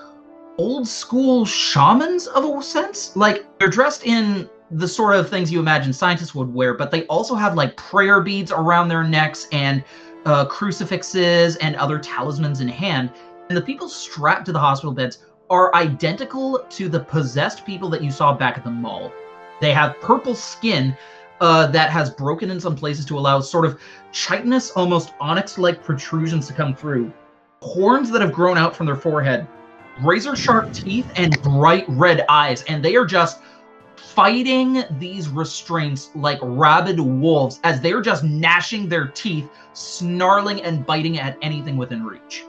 [0.58, 3.16] old school shamans of a sense.
[3.16, 7.06] Like they're dressed in the sort of things you imagine scientists would wear, but they
[7.06, 9.84] also have like prayer beads around their necks and
[10.26, 13.12] uh, crucifixes and other talismans in hand.
[13.50, 18.04] And the people strapped to the hospital beds are identical to the possessed people that
[18.04, 19.12] you saw back at the mall.
[19.62, 20.98] They have purple skin
[21.42, 23.80] uh, that has broken in some places to allow sort of
[24.12, 27.12] chitinous, almost onyx like protrusions to come through,
[27.62, 29.48] horns that have grown out from their forehead,
[30.02, 32.64] razor sharp teeth, and bright red eyes.
[32.64, 33.40] And they are just
[33.96, 41.20] fighting these restraints like rabid wolves as they're just gnashing their teeth, snarling and biting
[41.20, 42.44] at anything within reach.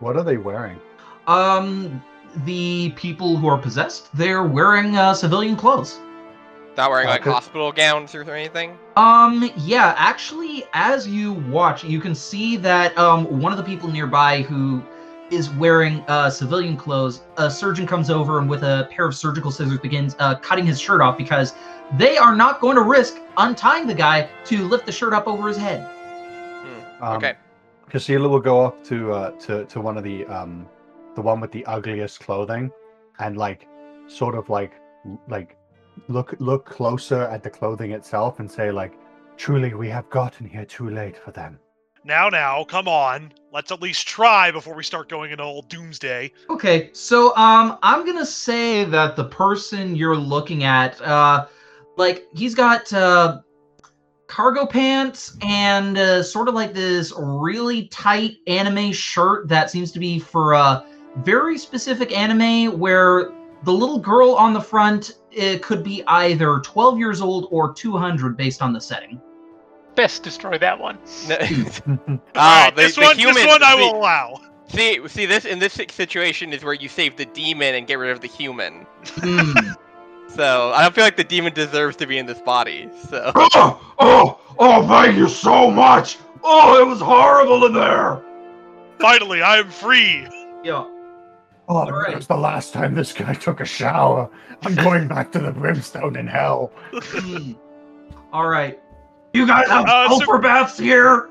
[0.00, 0.80] What are they wearing?
[1.26, 2.02] Um,
[2.44, 6.00] the people who are possessed, they're wearing uh, civilian clothes.
[6.76, 8.76] Not wearing like could- hospital gowns or anything.
[8.96, 13.88] Um, yeah, actually, as you watch, you can see that um one of the people
[13.88, 14.82] nearby who
[15.30, 19.50] is wearing uh civilian clothes, a surgeon comes over and with a pair of surgical
[19.52, 21.54] scissors begins uh cutting his shirt off because
[21.96, 25.46] they are not going to risk untying the guy to lift the shirt up over
[25.48, 25.88] his head.
[27.00, 27.34] Um, okay.
[27.94, 30.68] Casilla will go up to uh, to to one of the um
[31.14, 32.72] the one with the ugliest clothing,
[33.20, 33.68] and like
[34.08, 34.72] sort of like
[35.28, 35.56] like
[36.08, 38.94] look look closer at the clothing itself and say like,
[39.36, 41.60] truly we have gotten here too late for them.
[42.06, 43.32] Now, now, come on.
[43.52, 46.32] Let's at least try before we start going into old doomsday.
[46.50, 51.46] Okay, so um I'm gonna say that the person you're looking at, uh
[51.96, 53.40] like he's got uh
[54.26, 59.98] cargo pants and uh, sort of like this really tight anime shirt that seems to
[59.98, 60.84] be for a
[61.18, 63.30] very specific anime where
[63.64, 68.36] the little girl on the front it could be either 12 years old or 200
[68.36, 69.20] based on the setting.
[69.94, 70.98] Best destroy that one.
[71.28, 73.34] No- All oh, right, the, this the one, human.
[73.34, 74.40] this one I see- will allow.
[74.68, 78.10] See, see this in this situation is where you save the demon and get rid
[78.10, 78.86] of the human.
[79.04, 79.52] Hmm.
[80.34, 82.88] So I don't feel like the demon deserves to be in this body.
[83.08, 86.18] So Oh, oh, oh, thank you so much.
[86.42, 88.20] Oh, it was horrible in there.
[88.98, 90.26] Finally, I am free.
[90.62, 90.84] yeah.
[91.66, 92.12] Oh, All right.
[92.12, 94.28] it was the last time this guy took a shower.
[94.62, 96.72] I'm going back to the brimstone in hell.
[96.92, 97.52] Hmm.
[98.32, 98.78] All right.
[99.32, 101.30] You guys have Uh, so- baths here?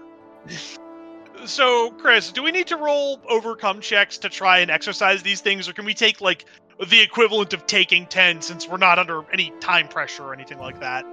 [1.46, 5.68] So, Chris, do we need to roll overcome checks to try and exorcise these things,
[5.68, 6.46] or can we take like
[6.90, 10.80] the equivalent of taking ten since we're not under any time pressure or anything like
[10.80, 11.06] that?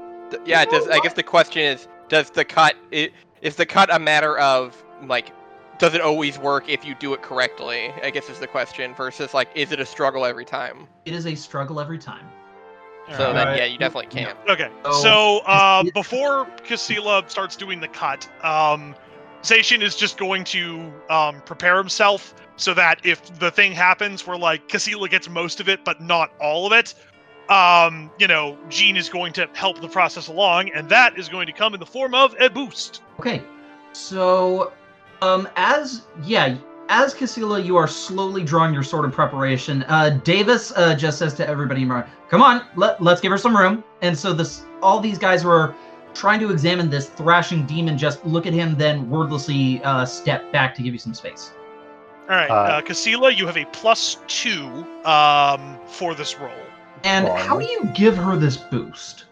[0.44, 3.10] yeah, does I guess the question is, does the cut i-
[3.42, 5.32] is the cut a matter of like,
[5.78, 7.92] does it always work if you do it correctly?
[8.02, 10.86] I guess is the question versus like, is it a struggle every time?
[11.04, 12.26] It is a struggle every time.
[13.08, 13.34] So Alright.
[13.34, 13.58] then Alright.
[13.58, 14.38] yeah, you definitely can't.
[14.48, 18.94] Okay, So- so uh, before Casilla starts doing the cut, um,
[19.42, 24.36] Zacian is just going to um, prepare himself so that if the thing happens where
[24.36, 26.94] like Casilla gets most of it but not all of it,
[27.48, 31.46] um, you know, Gene is going to help the process along, and that is going
[31.46, 33.02] to come in the form of a boost.
[33.18, 33.42] Okay,
[33.92, 34.72] so
[35.22, 36.56] um, as yeah,
[36.90, 39.82] as Casilla, you are slowly drawing your sword in preparation.
[39.88, 41.84] Uh, Davis uh, just says to everybody,
[42.28, 45.48] "Come on, let let's give her some room." And so this, all these guys who
[45.48, 45.74] are
[46.14, 50.74] trying to examine this thrashing demon just look at him, then wordlessly uh, step back
[50.74, 51.52] to give you some space.
[52.30, 54.64] All right, Uh, uh, Casilla, you have a plus two
[55.04, 56.52] um, for this roll.
[57.02, 57.38] And Fine.
[57.40, 59.24] how do you give her this boost?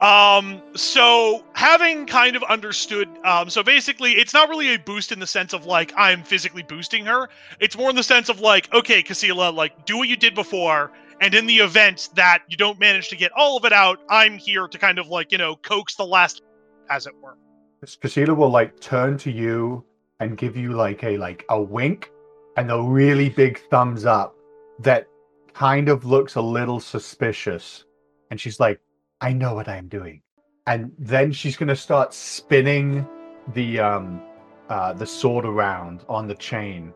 [0.00, 5.18] Um, so having kind of understood, um, so basically it's not really a boost in
[5.18, 7.28] the sense of like I'm physically boosting her.
[7.58, 10.92] It's more in the sense of like, okay, Casilla, like do what you did before,
[11.20, 14.38] and in the event that you don't manage to get all of it out, I'm
[14.38, 16.42] here to kind of like, you know, coax the last
[16.88, 17.36] as it were.
[17.84, 19.84] Casilla will like turn to you
[20.20, 22.12] and give you like a like a wink
[22.58, 24.34] and a really big thumbs up
[24.80, 25.06] that
[25.54, 27.84] kind of looks a little suspicious.
[28.30, 28.80] And she's like,
[29.20, 30.22] I know what I'm doing.
[30.66, 33.06] And then she's gonna start spinning
[33.54, 34.20] the um
[34.68, 36.92] uh the sword around on the chain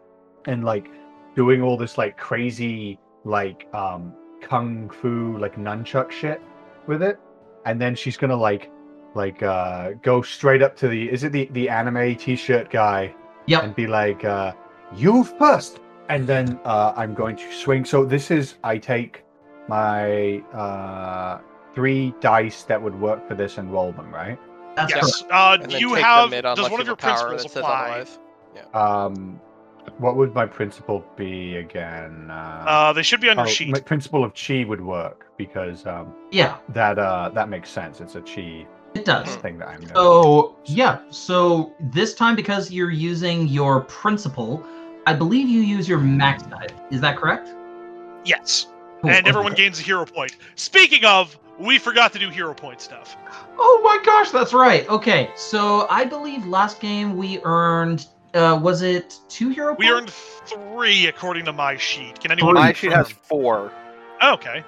[0.46, 0.90] and like
[1.35, 6.42] doing all this like crazy like um kung fu like nunchuck shit
[6.88, 7.18] with it.
[7.64, 8.70] And then she's gonna like
[9.14, 13.14] like uh go straight up to the is it the the anime t-shirt guy
[13.46, 13.62] Yep.
[13.64, 14.53] and be like uh
[14.96, 19.24] you first and then uh i'm going to swing so this is i take
[19.68, 21.38] my uh
[21.74, 24.38] three dice that would work for this and roll them right
[24.76, 25.24] That's yes.
[25.31, 27.57] Uh, And do you have mid does unless one of your have a power principles
[27.57, 27.90] apply?
[27.90, 28.18] otherwise.
[28.74, 29.40] um
[29.98, 33.70] what would my principle be again uh, Uh, they should be on your oh, sheet.
[33.70, 38.14] my principle of chi would work because um Yeah, that uh that makes sense it's
[38.16, 39.37] a chi it does.
[39.37, 39.94] thing that i'm doing.
[39.94, 44.62] So yeah, so this time because you're using your principle,
[45.06, 46.68] I believe you use your max die.
[46.90, 47.48] Is that correct?
[48.24, 48.68] Yes.
[49.00, 49.28] Cool, and okay.
[49.28, 50.36] everyone gains a hero point.
[50.54, 53.16] Speaking of, we forgot to do hero point stuff.
[53.58, 54.88] Oh my gosh, that's right.
[54.88, 58.06] Okay, so I believe last game we earned.
[58.34, 59.90] Uh, was it two hero We points?
[60.50, 62.20] We earned three according to my sheet.
[62.20, 62.54] Can anyone?
[62.54, 63.72] My sheet has four.
[64.22, 64.64] Okay.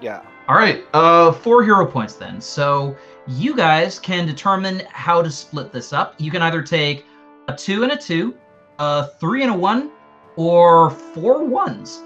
[0.00, 0.22] Yeah.
[0.48, 2.40] All right, uh, four hero points then.
[2.40, 6.14] So you guys can determine how to split this up.
[6.18, 7.06] You can either take
[7.48, 8.36] a two and a two,
[8.78, 9.90] a three and a one,
[10.36, 12.02] or four ones.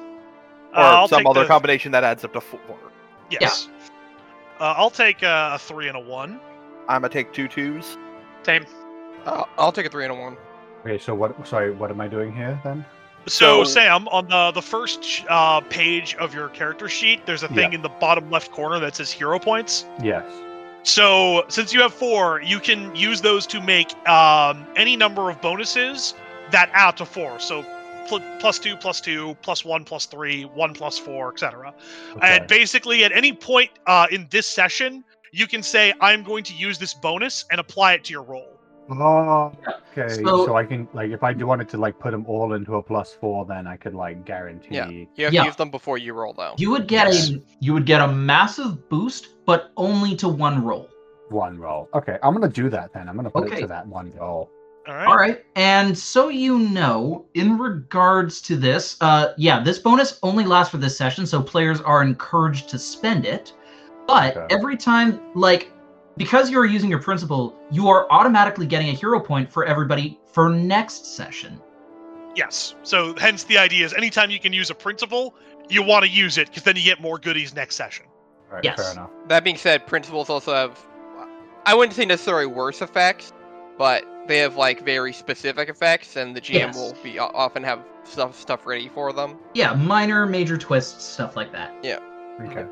[0.74, 2.60] Or Uh, I'll some other the- combination that adds up to four.
[3.30, 3.68] Yes.
[4.60, 6.40] Uh, I'll take uh, a three and a one.
[6.88, 7.96] I'm gonna take two twos.
[8.42, 8.66] Same.
[9.26, 10.36] Uh, I'll take a three and a one.
[10.84, 11.46] Okay, so what?
[11.46, 12.84] Sorry, what am I doing here then?
[13.26, 17.48] So, So- Sam, on the the first uh, page of your character sheet, there's a
[17.48, 17.76] thing Yeah.
[17.76, 19.84] in the bottom left corner that says hero points.
[20.02, 20.24] Yes.
[20.84, 25.40] So, since you have four, you can use those to make um, any number of
[25.42, 26.14] bonuses
[26.52, 27.38] that add to four.
[27.40, 27.64] So,
[28.08, 31.74] pl- plus two, plus two, plus one, plus three, one plus four, etc.
[32.22, 36.54] And basically, at any point uh, in this session, you can say, "I'm going to
[36.54, 38.54] use this bonus" and apply it to your roll.
[38.90, 39.52] Oh,
[39.92, 40.08] okay.
[40.24, 42.82] So- So, I can like if I wanted to like put them all into a
[42.82, 44.76] plus four, then I could like guarantee.
[44.76, 44.88] Yeah.
[44.88, 45.42] You have Yeah.
[45.42, 46.54] to use them before you roll, though.
[46.56, 47.30] You would get Yes.
[47.30, 50.88] a you would get a massive boost, but only to one roll.
[51.28, 51.90] One roll.
[51.92, 53.06] Okay, I'm gonna do that then.
[53.10, 53.58] I'm gonna put Okay.
[53.58, 54.50] it to that one roll.
[54.88, 55.06] All right.
[55.06, 60.44] All right, and so you know, in regards to this, uh, yeah, this bonus only
[60.44, 63.52] lasts for this session, so players are encouraged to spend it.
[64.06, 64.46] But Okay.
[64.54, 65.70] every time, like,
[66.16, 70.18] because you are using your principal, you are automatically getting a hero point for everybody
[70.32, 71.60] for next session.
[72.34, 72.74] Yes.
[72.82, 75.34] So, hence the idea is anytime you can use a principle,
[75.68, 78.06] you want to use it because then you get more goodies next session.
[78.50, 78.76] Right, Yes.
[78.82, 79.10] fair enough.
[79.26, 80.78] That being said, principles also have,
[81.66, 83.34] I wouldn't say necessarily worse effects,
[83.76, 86.76] but they have like very specific effects, and the GM Yes.
[86.76, 89.38] will be often have stuff stuff ready for them.
[89.54, 91.74] Yeah, minor, major twists, stuff like that.
[91.82, 91.98] Yeah.
[92.42, 92.64] Okay.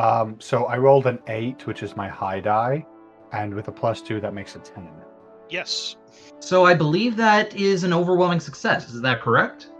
[0.00, 2.86] Um, so I rolled an eight, which is my high die,
[3.32, 4.88] and with a plus two, that makes a ten.
[5.50, 5.96] Yes.
[6.40, 8.88] So I believe that is an overwhelming success.
[8.90, 9.70] Is that correct?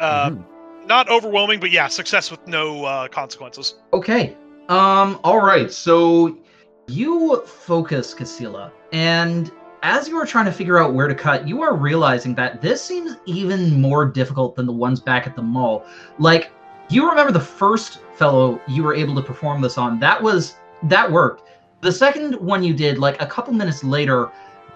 [0.00, 0.44] Uh, Mhm.
[0.86, 3.74] Not overwhelming, but yeah, success with no uh, consequences.
[3.92, 4.36] Okay.
[4.68, 5.70] Um, all right.
[5.72, 6.38] So
[6.86, 9.50] you focus, Casilla, and
[9.82, 12.82] as you are trying to figure out where to cut, you are realizing that this
[12.82, 15.84] seems even more difficult than the ones back at the mall.
[16.18, 16.52] Like,
[16.88, 19.98] you remember the first fellow you were able to perform this on?
[20.00, 21.48] That was that worked.
[21.80, 24.30] The second one you did, like a couple minutes later,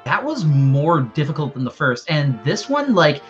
[0.04, 2.10] that was more difficult than the first.
[2.10, 3.22] And this one, like,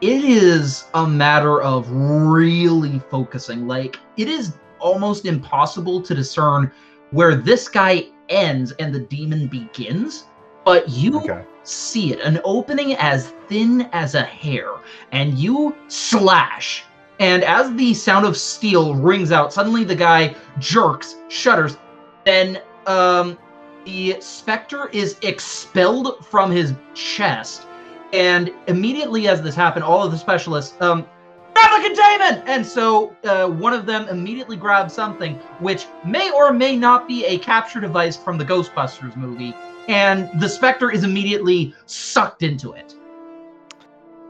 [0.00, 3.66] it is a matter of really focusing.
[3.66, 6.70] Like, it is almost impossible to discern
[7.10, 10.24] where this guy ends and the demon begins,
[10.66, 11.44] but you Okay.
[11.62, 14.68] see it an opening as thin as a hair,
[15.12, 16.84] and you slash.
[17.20, 21.78] And as the sound of steel rings out, suddenly the guy jerks, shudders,
[22.24, 23.38] then um,
[23.86, 27.66] the specter is expelled from his chest.
[28.12, 31.06] And immediately as this happened, all of the specialists, um,
[31.54, 32.42] grab the containment!
[32.48, 37.24] And so uh, one of them immediately grabs something, which may or may not be
[37.24, 39.54] a capture device from the Ghostbusters movie,
[39.88, 42.94] and the specter is immediately sucked into it.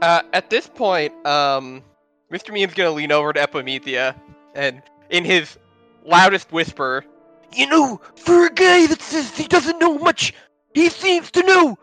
[0.03, 1.83] Uh, at this point, um,
[2.31, 2.53] Mr.
[2.53, 4.15] Meme's gonna lean over to Epimethea,
[4.55, 5.59] and in his
[6.05, 7.05] loudest whisper,
[7.57, 10.35] You know, for a guy that says he doesn't know much,
[10.75, 11.79] he seems to know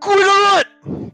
[0.00, 1.12] quite a lot!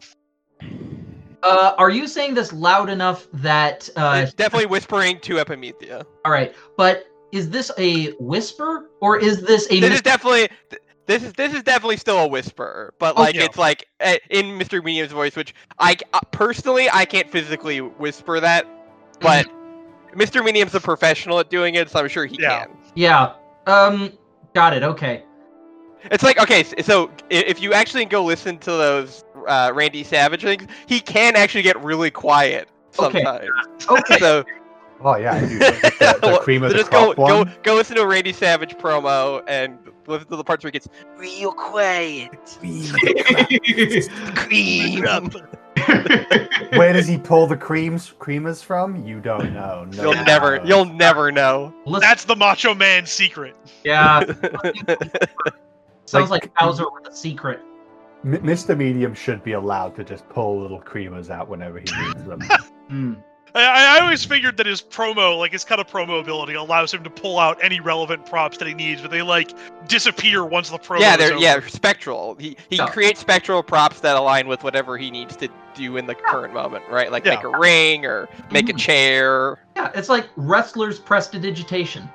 [1.42, 3.88] Uh, are you saying this loud enough that?
[3.96, 6.04] Uh, definitely whispering to Epimethea.
[6.24, 9.80] all right, but is this a whisper or is this a?
[9.80, 10.48] This mis- is definitely.
[11.06, 13.44] Th- This is this is definitely still a whisper, but like Okay.
[13.44, 13.88] it's like
[14.30, 14.82] in Mr.
[14.82, 18.66] Medium's voice, which I uh, personally I can't physically whisper that,
[19.20, 19.46] but
[20.14, 20.44] Mr.
[20.44, 22.66] Medium's a professional at doing it, so I'm sure he Yeah.
[22.66, 22.76] can.
[22.94, 23.32] yeah.
[23.66, 24.12] Um.
[24.54, 24.82] Got it.
[24.82, 25.24] Okay.
[26.10, 30.66] It's like okay, so if you actually go listen to those uh, Randy Savage things,
[30.86, 33.48] he can actually get really quiet sometimes.
[33.88, 33.94] Okay.
[34.12, 34.18] okay.
[34.18, 34.44] So,
[35.00, 35.58] Oh yeah, I do.
[35.58, 37.54] The, the, the cream of so the just go, crop go one.
[37.62, 40.88] go listen to a Randy Savage promo and listen to the parts where he gets
[41.16, 42.30] real quiet.
[44.34, 45.02] Cream.
[46.72, 49.04] Where does he pull the creams creamers from?
[49.04, 49.84] You don't know.
[49.92, 50.68] No You'll never, knows.
[50.68, 51.74] you'll never know.
[52.00, 53.54] That's the Macho Man secret.
[53.84, 54.20] yeah.
[56.06, 57.60] Sounds like, Like- Bowser with a secret.
[58.24, 58.76] M- Mr.
[58.76, 62.40] Medium should be allowed to just pull little creamers out whenever he needs them.
[62.88, 63.14] Hmm.
[63.56, 67.04] I, I always figured that his promo, like his kind of promo ability, allows him
[67.04, 69.52] to pull out any relevant props that he needs, but they like
[69.86, 71.00] disappear once the promo.
[71.00, 71.40] yeah, is they're over.
[71.42, 72.34] yeah spectral.
[72.40, 72.88] He he Yeah.
[72.88, 76.84] creates spectral props that align with whatever he needs to do in the current moment,
[76.90, 77.12] right?
[77.12, 77.36] Like Yeah.
[77.36, 78.78] make a ring or make a Mhm.
[78.78, 79.58] chair.
[79.76, 82.08] Yeah, it's like wrestlers prestidigitation.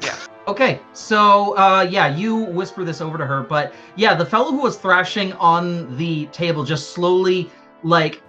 [0.00, 0.14] Yeah.
[0.48, 4.58] Okay, so uh, yeah, you whisper this over to her, but yeah, the fellow who
[4.62, 7.50] was thrashing on the table just slowly,
[7.82, 8.20] like,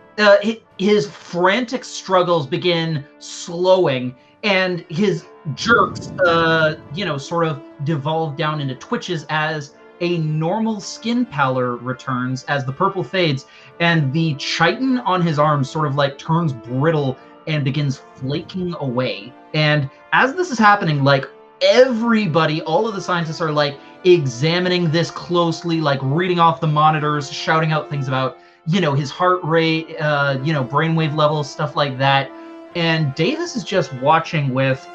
[0.77, 8.61] his frantic struggles begin slowing, and his jerks, uh, you know, sort of devolve down
[8.61, 13.45] into twitches as a normal skin pallor returns as the purple fades,
[13.79, 19.33] and the chitin on his arm sort of like turns brittle and begins flaking away.
[19.53, 21.25] And as this is happening, like
[21.61, 27.31] everybody, all of the scientists are like examining this closely, like reading off the monitors,
[27.31, 28.37] shouting out things about,
[28.67, 32.29] you know, his heart rate, uh, you know, brainwave levels, stuff like that.
[32.75, 34.85] And Davis is just watching with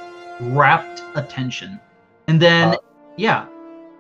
[0.41, 1.81] rapt attention.
[2.29, 2.77] And then, Uh,
[3.17, 3.47] yeah,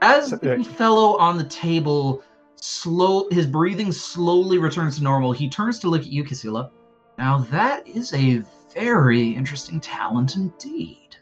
[0.02, 2.22] as the uh, fellow on the table
[2.56, 6.70] slow his breathing slowly returns to normal he turns to look at you Casilla.
[7.18, 8.40] now that is a
[8.72, 11.16] very interesting talent indeed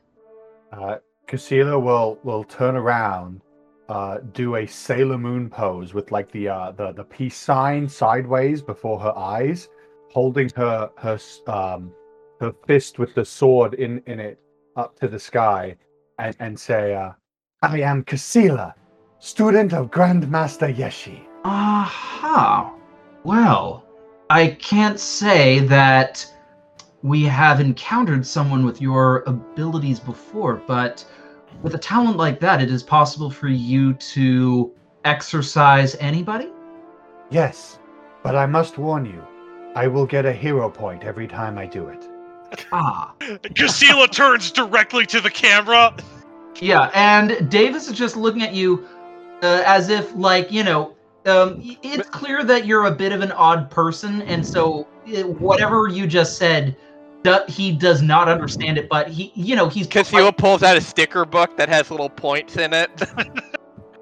[0.72, 0.96] Uh,
[1.26, 3.40] Casilla will will turn around,
[3.90, 8.62] uh, do a Sailor Moon pose with like the uh, the the peace sign sideways
[8.62, 9.68] before her eyes,
[10.12, 11.18] holding her her
[11.48, 11.92] um
[12.40, 14.38] her fist with the sword in in it
[14.76, 15.76] up to the sky,
[16.20, 17.10] and and say, uh,
[17.62, 18.74] "I am Casilla,
[19.18, 22.74] student of Grandmaster Yeshi." aha
[23.24, 23.82] well
[24.28, 26.26] i can't say that
[27.02, 31.02] we have encountered someone with your abilities before but
[31.62, 34.72] with a talent like that it is possible for you to
[35.04, 36.50] exorcise anybody
[37.30, 37.78] Yes,
[38.24, 39.24] but I must warn you,
[39.76, 42.08] I will get a hero point every time I do it.
[42.72, 45.94] ah Casilla turns directly to the camera.
[46.60, 48.86] Yeah, and Davis is just looking at you
[49.42, 50.96] uh, as if, like, you know,
[51.26, 55.86] um, it's clear that you're a bit of an odd person, and so uh, whatever
[55.86, 56.76] you just said,
[57.22, 58.88] do- he does not understand it.
[58.88, 62.56] But he, you know, he's Casilla pulls out a sticker book that has little points
[62.56, 62.90] in it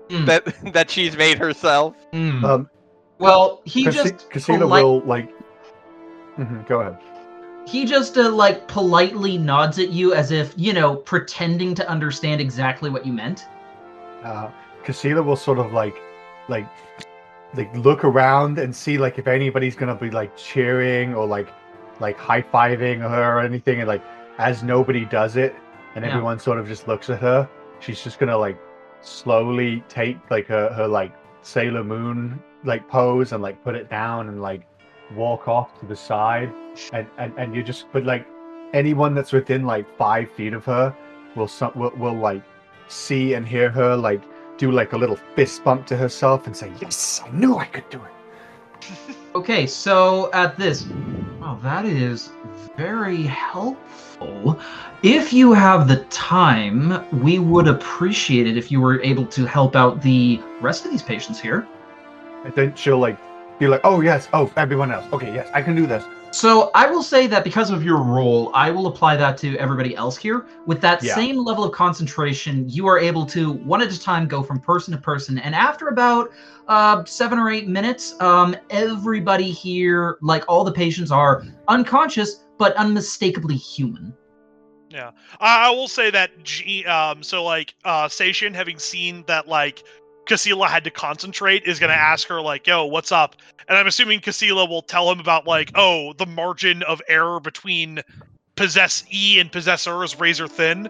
[0.08, 0.24] Mm.
[0.24, 1.94] that that she's made herself.
[2.14, 2.42] Mm.
[2.42, 2.70] Um,
[3.18, 5.30] well, he Casi- just Casilla polite- will like.
[6.38, 6.96] Mhm, go ahead.
[7.66, 12.40] he just uh, like politely nods at you as if you know, pretending to understand
[12.40, 13.44] exactly what you meant.
[14.24, 14.48] uh
[14.84, 15.96] Casilla will sort of like
[16.48, 16.66] like
[17.54, 21.48] like look around and see like if anybody's gonna be like cheering or like
[22.00, 24.02] like high-fiving her or anything and like
[24.38, 25.54] as nobody does it
[25.94, 26.10] and Yeah.
[26.12, 27.48] everyone sort of just looks at her
[27.80, 28.58] she's just gonna like
[29.00, 34.28] slowly take like her her like sailor moon like pose and like put it down
[34.28, 34.66] and like
[35.14, 36.52] walk off to the side
[36.92, 38.26] and and, and you just but like
[38.74, 40.94] anyone that's within like five feet of her
[41.36, 42.42] will some will, will like
[42.88, 44.22] see and hear her like
[44.58, 47.88] do like a little fist bump to herself and say, "Yes, I knew I could
[47.90, 50.84] do it." Okay, so at this,
[51.56, 52.30] that is
[52.76, 54.58] very helpful.
[55.02, 59.76] If you have the time, we would appreciate it if you were able to help
[59.76, 61.66] out the rest of these patients here.
[62.44, 63.18] And then she'll like
[63.58, 66.88] be like, "Oh yes, oh everyone else, okay, yes, I can do this." So I
[66.88, 70.46] will say that because of your role, I will apply that to everybody else here.
[70.66, 71.14] With that Yeah.
[71.14, 74.92] same level of concentration, you are able to one at a time go from person
[74.94, 76.30] to person, and after about
[76.68, 82.74] uh, seven or eight minutes, um, everybody here, like all the patients, are unconscious but
[82.76, 84.12] unmistakably human.
[85.40, 89.82] I, I will say that G, um, so like uh Sation having seen that like
[90.28, 93.36] Casilla had to concentrate is gonna ask her like, yo, what's up?
[93.68, 98.00] And I'm assuming Casilla will tell him about like, oh, the margin of error between
[98.56, 100.88] possess E and possessor is razor thin.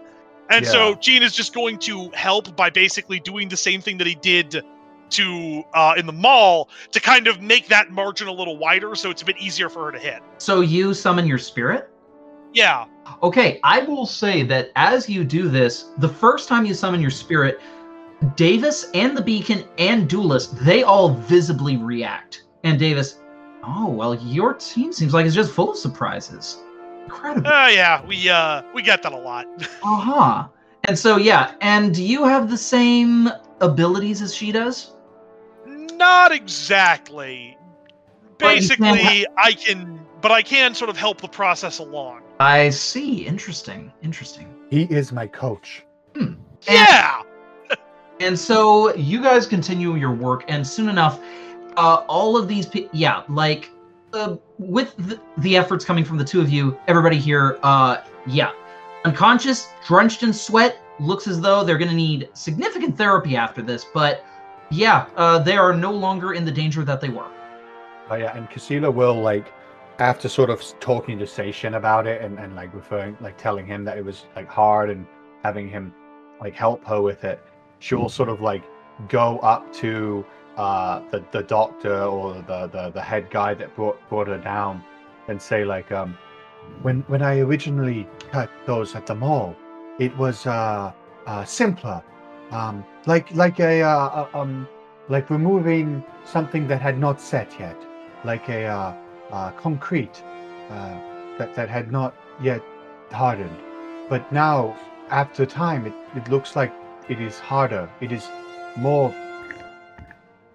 [0.49, 4.07] And so Gene is just going to help by basically doing the same thing that
[4.07, 4.63] he did
[5.11, 9.09] to uh in the mall to kind of make that margin a little wider so
[9.09, 10.21] it's a bit easier for her to hit.
[10.37, 11.89] So you summon your spirit?
[12.53, 12.85] Yeah.
[13.23, 17.11] Okay, I will say that as you do this, the first time you summon your
[17.11, 17.59] spirit,
[18.35, 22.43] Davis and the beacon and Duelist, they all visibly react.
[22.63, 23.19] And Davis,
[23.63, 26.59] oh well, your team seems like it's just full of surprises.
[27.05, 27.47] Incredible.
[27.47, 29.45] Uh yeah, we uh we get that a lot.
[29.83, 30.47] Uh-huh.
[30.85, 33.29] And so yeah, and do you have the same
[33.61, 34.95] abilities as she does?
[35.65, 37.57] Not exactly.
[38.37, 42.21] But you can't Basically, I can, but I can sort of help the process along.
[42.39, 43.25] I see.
[43.25, 43.91] Interesting.
[44.01, 44.47] Interesting.
[44.69, 45.85] He is my coach.
[46.15, 47.21] And- Yeah.
[48.19, 51.19] And so you guys continue your work, and soon enough,
[51.77, 53.71] uh, all of these, pe- yeah, like
[54.13, 57.97] uh, with the, the efforts coming from the two of you, everybody here, uh,
[58.27, 58.51] yeah,
[59.05, 63.85] unconscious, drenched in sweat, looks as though they're going to need significant therapy after this.
[63.93, 64.25] But
[64.69, 67.29] yeah, uh, they are no longer in the danger that they were.
[68.09, 69.53] Oh yeah, and Casilla will like
[69.99, 73.83] after sort of talking to Sation about it and, and like referring like telling him
[73.85, 75.05] that it was like hard and
[75.43, 75.93] having him
[76.41, 77.39] like help her with it,
[77.79, 78.63] she'll sort of like
[79.07, 80.25] go up to
[80.57, 84.83] uh the, the doctor or the, the the head guy that brought brought her down
[85.27, 86.17] and say like um
[86.81, 89.55] when when I originally cut those at the mall,
[89.99, 90.91] it was uh
[91.25, 92.03] uh simpler.
[92.51, 94.67] Um like like a uh, uh, um
[95.07, 97.77] like removing something that had not set yet
[98.23, 98.93] like a uh,
[99.31, 100.23] uh, concrete
[100.69, 100.99] uh,
[101.37, 102.61] that that had not yet
[103.11, 103.57] hardened.
[104.09, 104.77] But now,
[105.09, 106.73] after time, it, it looks like
[107.09, 107.89] it is harder.
[108.01, 108.27] It is
[108.77, 109.13] more.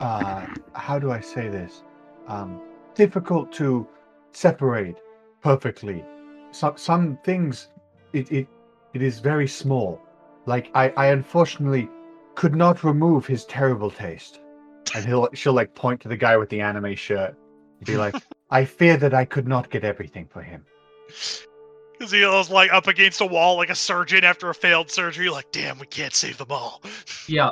[0.01, 1.83] Uh, how do I say this?
[2.27, 2.61] Um,
[2.95, 3.87] difficult to
[4.33, 4.97] separate
[5.43, 6.05] perfectly.
[6.53, 7.69] Some some things,
[8.13, 8.49] it it,
[8.93, 10.01] it is very small.
[10.47, 11.89] Like I, I unfortunately
[12.35, 14.41] could not remove his terrible taste.
[14.95, 17.37] And he'll she'll like point to the guy with the anime shirt
[17.85, 18.15] be like,
[18.51, 20.65] I fear that I could not get everything for him.
[21.97, 25.31] Because he was like up against a wall like a surgeon after a failed surgery,
[25.31, 26.83] like, damn, we can't save them all.
[27.27, 27.51] Yeah.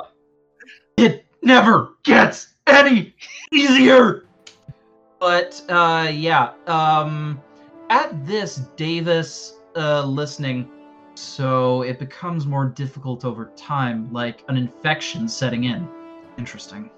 [0.97, 3.15] It never gets any
[3.51, 4.25] easier.
[5.19, 7.41] But uh yeah, um
[7.89, 10.69] at this Davis uh listening,
[11.15, 15.87] so it becomes more difficult over time, like an infection setting in.
[16.37, 16.91] Interesting.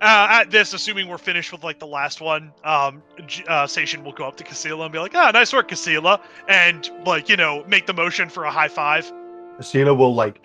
[0.00, 3.02] Uh, at this, assuming we're finished with like the last one, um,
[3.48, 6.90] uh, Station will go up to Casilla and be like, "Ah, nice work, Casilla," and
[7.06, 9.10] like you know, make the motion for a high five.
[9.58, 10.40] Casilla will like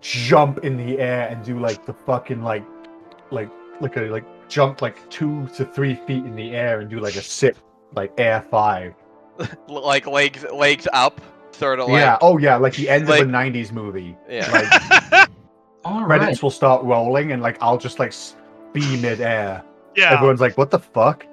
[0.00, 2.64] jump in the air and do like the fucking like
[3.30, 3.48] like
[3.80, 7.16] like a like jump like two to three feet in the air and do like
[7.16, 7.56] a sit
[7.94, 8.94] like air five.
[9.68, 11.20] like legs legs up,
[11.52, 12.18] sort of like yeah.
[12.20, 12.56] Oh yeah.
[12.56, 14.16] Like the end like- of a '90s movie.
[14.28, 14.50] yeah.
[15.12, 15.30] Like
[15.84, 16.18] All right.
[16.20, 18.36] credits will start rolling and like I'll just like s-
[18.72, 19.62] be mid-air.
[19.96, 20.12] yeah.
[20.14, 21.26] Everyone's like, "What the fuck?"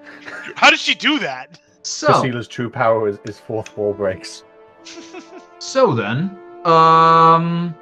[0.55, 1.59] How did she do that?
[1.83, 4.43] So Casilla's true power is, is fourth wall breaks.
[5.59, 7.73] So then, um,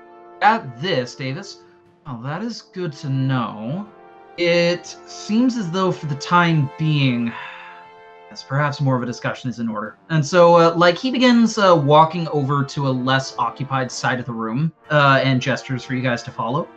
[0.41, 1.61] at this, Davis,
[2.07, 3.85] well, that is good to know.
[4.37, 7.33] It seems as though, for the time being,
[8.29, 9.97] yes, perhaps more of a discussion is in order.
[10.09, 14.25] And so, uh, like, he begins uh, walking over to a less occupied side of
[14.25, 16.67] the room uh, and gestures for you guys to follow.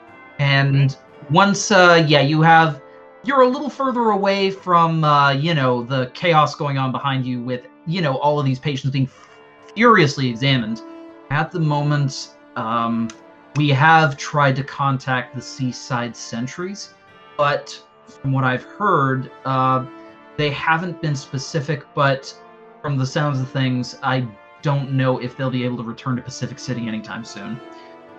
[0.40, 0.96] And
[1.30, 2.80] once, uh, yeah, you have,
[3.24, 7.42] you're a little further away from, uh, you know, the chaos going on behind you
[7.42, 9.08] with, you know, all of these patients being
[9.74, 10.82] furiously examined.
[11.30, 13.08] At the moment, um,
[13.56, 16.94] we have tried to contact the seaside sentries,
[17.36, 19.84] but from what I've heard, uh,
[20.36, 21.84] they haven't been specific.
[21.94, 22.34] But
[22.80, 24.26] from the sounds of things, I
[24.62, 27.60] don't know if they'll be able to return to Pacific City anytime soon.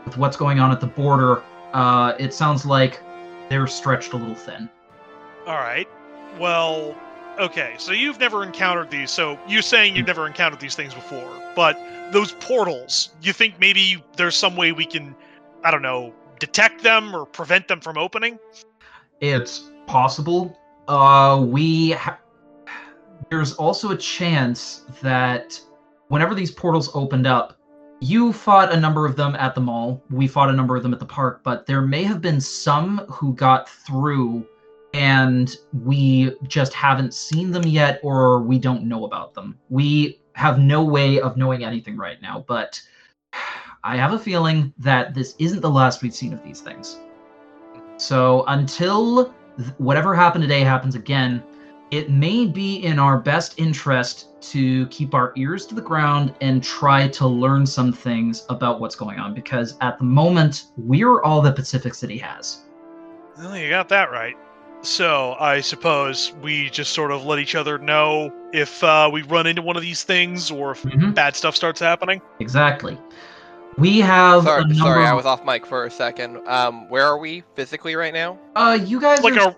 [0.05, 1.43] With what's going on at the border,
[1.73, 3.01] uh, it sounds like
[3.49, 4.69] they're stretched a little thin.
[5.47, 5.87] All right.
[6.39, 6.95] Well,
[7.39, 7.75] okay.
[7.77, 9.11] So you've never encountered these.
[9.11, 11.77] So you're saying you've never encountered these things before, but
[12.11, 15.15] those portals, you think maybe there's some way we can,
[15.63, 18.39] I don't know, detect them or prevent them from opening?
[19.21, 20.57] It's possible.
[20.87, 22.19] Uh, we ha-
[23.29, 25.59] there's also a chance that
[26.07, 27.58] whenever these portals opened up,
[27.99, 30.01] you fought a number of them at the mall.
[30.09, 32.99] We fought a number of them at the park, but there may have been some
[33.09, 34.45] who got through
[34.93, 39.57] and we just haven't seen them yet or we don't know about them.
[39.69, 42.81] We have no way of knowing anything right now, but
[43.83, 46.97] I have a feeling that this isn't the last we've seen of these things.
[47.97, 51.43] So until th- whatever happened today happens again,
[51.91, 56.63] it may be in our best interest to keep our ears to the ground and
[56.63, 61.41] try to learn some things about what's going on because at the moment, we're all
[61.41, 62.61] that Pacific City has.
[63.37, 64.35] Well, you got that right.
[64.81, 69.45] So I suppose we just sort of let each other know if uh, we run
[69.45, 71.13] into one of these things or if Mhm.
[71.13, 72.21] bad stuff starts happening.
[72.39, 72.97] Exactly.
[73.77, 76.37] We have a Sorry, number sorry, I was off mic for a second.
[76.47, 78.37] Um, where are we physically right now?
[78.55, 79.55] Uh, you guys Like are a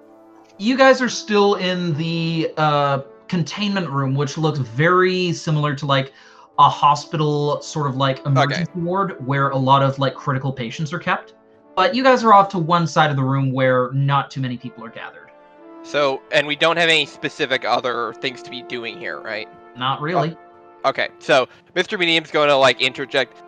[0.62, 6.14] you guys are still in the uh, containment room, which looks very similar to like
[6.60, 11.00] a hospital sort of like emergency ward where a lot of like critical patients are
[11.00, 11.34] kept.
[11.76, 14.56] But you guys are off to one side of the room where not too many
[14.56, 15.32] people are gathered.
[15.82, 19.50] So, and we don't have any specific other things to be doing here, right?
[19.76, 20.38] Not really.
[20.86, 21.98] Okay, so Mr.
[21.98, 23.42] Medium's going to like interject.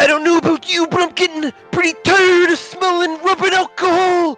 [0.00, 4.36] I don't know about you, but I'm getting pretty tired of smelling rubbing alcohol.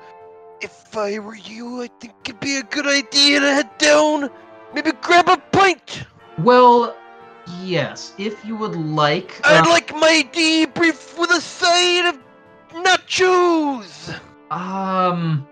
[0.61, 4.31] If I were you, I think it'd be a good idea to head down
[4.75, 6.05] Maybe grab a pint.
[6.39, 6.97] Well,
[7.63, 9.41] yes, if you would like.
[9.45, 12.19] I'd uh, like my debrief with a side of
[12.85, 14.19] nachos.
[14.51, 15.47] Um.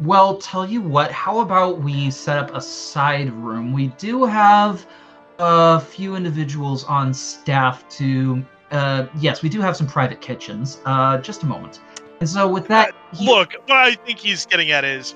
[0.00, 1.10] Well, tell you what.
[1.10, 3.72] How about we set up a side room?
[3.72, 4.86] We do have
[5.38, 8.44] a few individuals on staff to.
[8.70, 10.78] Uh, yes, we do have some private kitchens.
[10.84, 11.80] Uh, just a moment.
[12.20, 15.14] And so with that, he- Look, what I think he's getting at is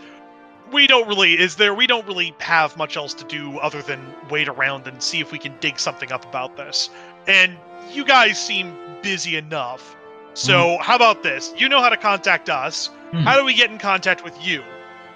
[0.73, 4.01] we don't really is there we don't really have much else to do other than
[4.31, 6.89] wait around and see if we can dig something up about this.
[7.27, 7.57] And
[7.93, 9.97] you guys seem busy enough.
[10.35, 11.53] So how about this?
[11.59, 12.87] You know how to contact us.
[13.11, 13.19] Hmm.
[13.19, 14.63] How do we get in contact with you?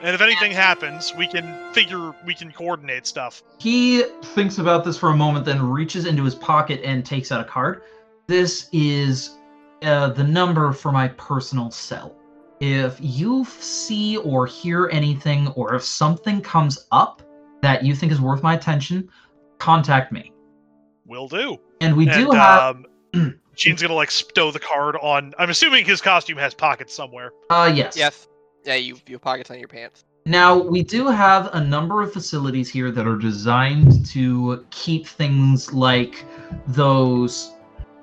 [0.02, 3.42] And if anything happens, we can figure we can coordinate stuff.
[3.58, 7.40] He thinks about this for a moment, then reaches into his pocket and takes out
[7.40, 7.82] a card.
[8.26, 9.35] This is
[9.82, 12.16] uh, the number for my personal cell.
[12.60, 17.22] If you see or hear anything, or if something comes up
[17.62, 19.10] that you think is worth my attention,
[19.58, 20.32] contact me.
[21.04, 21.58] Will do.
[21.80, 22.76] And we do have,
[23.14, 25.34] um, Gene's gonna like stow the card on.
[25.38, 27.32] I'm assuming his costume has pockets somewhere.
[27.50, 27.96] uh, yes.
[27.96, 28.28] Yes.
[28.64, 30.04] Yeah, you you have pockets on your pants.
[30.26, 35.72] Now, we do have a number of facilities here that are designed to keep things
[35.72, 36.24] like
[36.66, 37.52] those,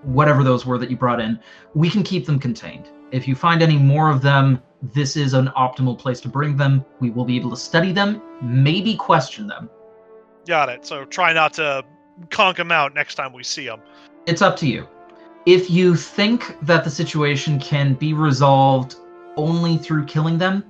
[0.04, 1.40] whatever those were that you brought in,
[1.74, 2.90] we can keep them contained.
[3.12, 6.84] If you find any more of them, this is an optimal place to bring them.
[7.00, 9.70] We will be able to study them, maybe question them.
[10.46, 10.86] Got it.
[10.86, 11.84] So try not to
[12.30, 13.82] conk them out next time we see them.
[14.26, 14.88] It's up to you.
[15.46, 18.96] If you think that the situation can be resolved
[19.36, 20.64] only through killing them,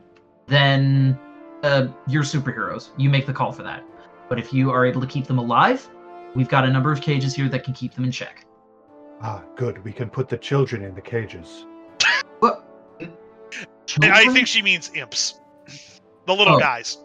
[0.48, 1.18] then
[1.64, 2.90] uh, you're superheroes.
[2.98, 3.84] You make the call for that.
[4.30, 5.88] But if you are able to keep them alive,
[6.36, 8.46] we've got a number of cages here that can keep them in check.
[9.24, 9.84] Ah, good.
[9.84, 11.66] We can put the children in the cages.
[12.40, 12.66] What?
[14.02, 15.40] I- I think she means imps.
[16.26, 16.60] The little Oh.
[16.60, 16.98] guys.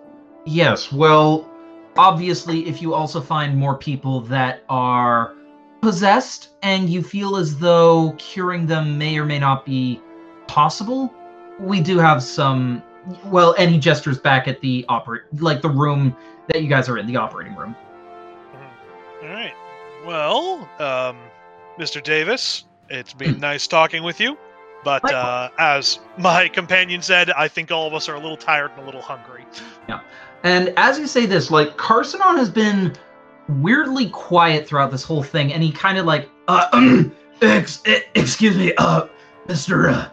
[0.45, 1.49] Yes, well,
[1.97, 5.35] obviously, if you also find more people that are
[5.81, 10.01] possessed and you feel as though curing them may or may not be
[10.49, 11.13] possible,
[11.61, 12.83] we do have some.
[13.27, 16.17] Well, and he gestures back at the operate, like the room
[16.49, 17.77] that you guys are in, the operating room.
[19.23, 19.55] All right.
[20.05, 21.17] Well, um,
[21.79, 22.03] Mr.
[22.03, 23.41] Davis, it's been Hmm.
[23.41, 24.37] nice talking with you.
[24.85, 28.71] But uh, as my companion said, I think all of us are a little tired
[28.73, 29.45] and a little hungry.
[29.89, 30.01] Yeah.
[30.45, 32.95] And as you say this, like Carsonon has been
[33.49, 37.03] weirdly quiet throughout this whole thing, and he kind of like, uh,
[37.43, 37.83] ex-
[38.15, 39.07] excuse me, uh,
[39.49, 40.09] Mister, uh,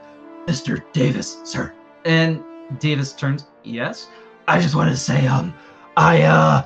[0.47, 1.71] Mister Davis, sir.
[2.05, 2.43] And
[2.79, 4.07] Davis turns, yes.
[4.47, 5.53] I just wanted to say, um,
[5.95, 6.65] I, uh,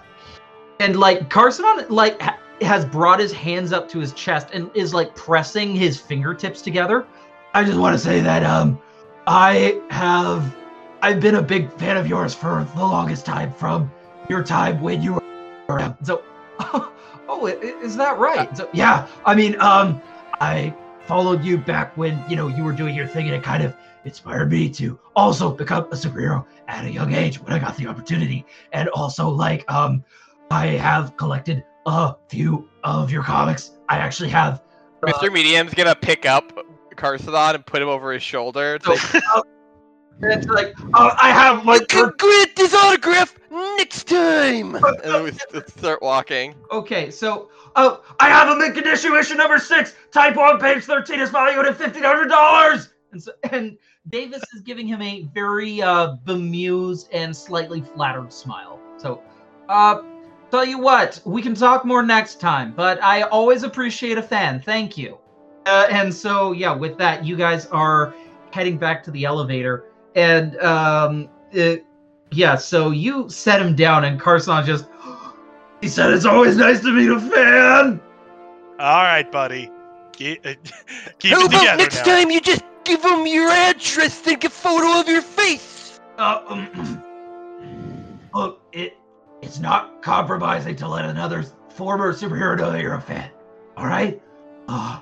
[0.80, 2.22] and like Carsonon, like
[2.62, 7.06] has brought his hands up to his chest and is like pressing his fingertips together.
[7.54, 8.80] I just want to say that, um,
[9.28, 10.56] I have
[11.02, 13.92] I've been a big fan of yours for the longest time, from
[14.30, 15.96] your time when you were.
[16.04, 16.24] So,
[16.60, 18.56] oh, i- is that right?
[18.58, 20.02] So, yeah, I mean, um,
[20.42, 20.74] I
[21.06, 23.76] followed you back when you know you were doing your thing, and it kind of
[24.06, 27.88] inspired me to also become a superhero at a young age when I got the
[27.88, 28.46] opportunity.
[28.74, 30.04] And also, like, um,
[30.52, 33.72] I have collected a few of your comics.
[33.90, 34.62] I actually have.
[35.04, 35.32] uh, Mr.
[35.32, 36.66] Medium's gonna pick up
[36.96, 38.76] Carsadon and put him over his shoulder.
[38.76, 39.24] It's like,
[40.22, 41.88] it's like, uh, I have you like.
[41.88, 44.76] can grant this autograph next time.
[45.04, 45.32] and then we
[45.68, 46.56] start walking.
[46.72, 51.20] Okay, so oh, I have a mint condition issue number six, type one, page thirteen,
[51.20, 52.90] is valued at fifteen hundred dollars.
[53.12, 53.78] And so, and
[54.10, 58.80] Davis is giving him a very uh, bemused and slightly flattered smile.
[58.98, 59.24] So,
[59.68, 60.02] uh,
[60.52, 62.74] tell you what, we can talk more next time.
[62.76, 64.62] But I always appreciate a fan.
[64.62, 65.18] Thank you.
[65.66, 68.14] Uh, and so, yeah, with that, you guys are
[68.52, 69.86] heading back to the elevator,
[70.16, 71.86] and um, it,
[72.32, 74.86] yeah, so you set him down, and Carson just.
[75.82, 78.02] He said it's always nice to meet a fan.
[78.80, 79.72] All right, buddy.
[80.12, 80.54] Keep, uh,
[81.20, 82.04] keep How it about together next now.
[82.04, 86.02] time you just give him your address take a photo of your face?
[86.18, 87.04] Uh, um,
[88.34, 88.99] look, it
[89.42, 93.30] it's not compromising to let another former superhero know that you're a fan.
[93.78, 94.22] All right.
[94.68, 95.00] Uh,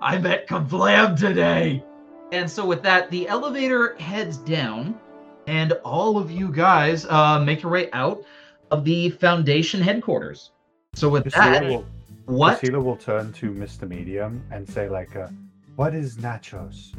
[0.00, 1.84] I met Kablam today.
[2.32, 4.98] And so with that, the elevator heads down,
[5.46, 8.24] and all of you guys uh, make your way out
[8.70, 10.50] of the Foundation headquarters.
[10.94, 11.86] So with that, Priscilla will,
[12.24, 12.58] what?
[12.58, 13.88] Priscilla will turn to Mr.
[13.88, 15.28] Medium and say, like, uh,
[15.76, 16.94] what is nachos?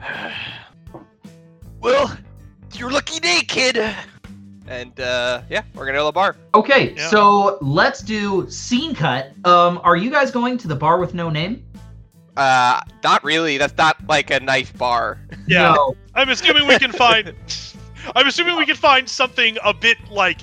[1.80, 2.16] Well,
[2.68, 3.76] it's your lucky day, kid.
[4.68, 6.36] And uh, yeah, we're gonna go to the bar.
[6.54, 7.08] Okay, Yeah.
[7.08, 9.32] so let's do scene cut.
[9.44, 11.64] Um, are you guys going to the bar with no name?
[12.36, 13.58] Uh, not really.
[13.58, 15.20] That's not like a nice bar.
[15.48, 15.96] Yeah, No.
[16.14, 17.34] I'm assuming we can find.
[18.16, 20.38] I'm assuming we can find something a bit like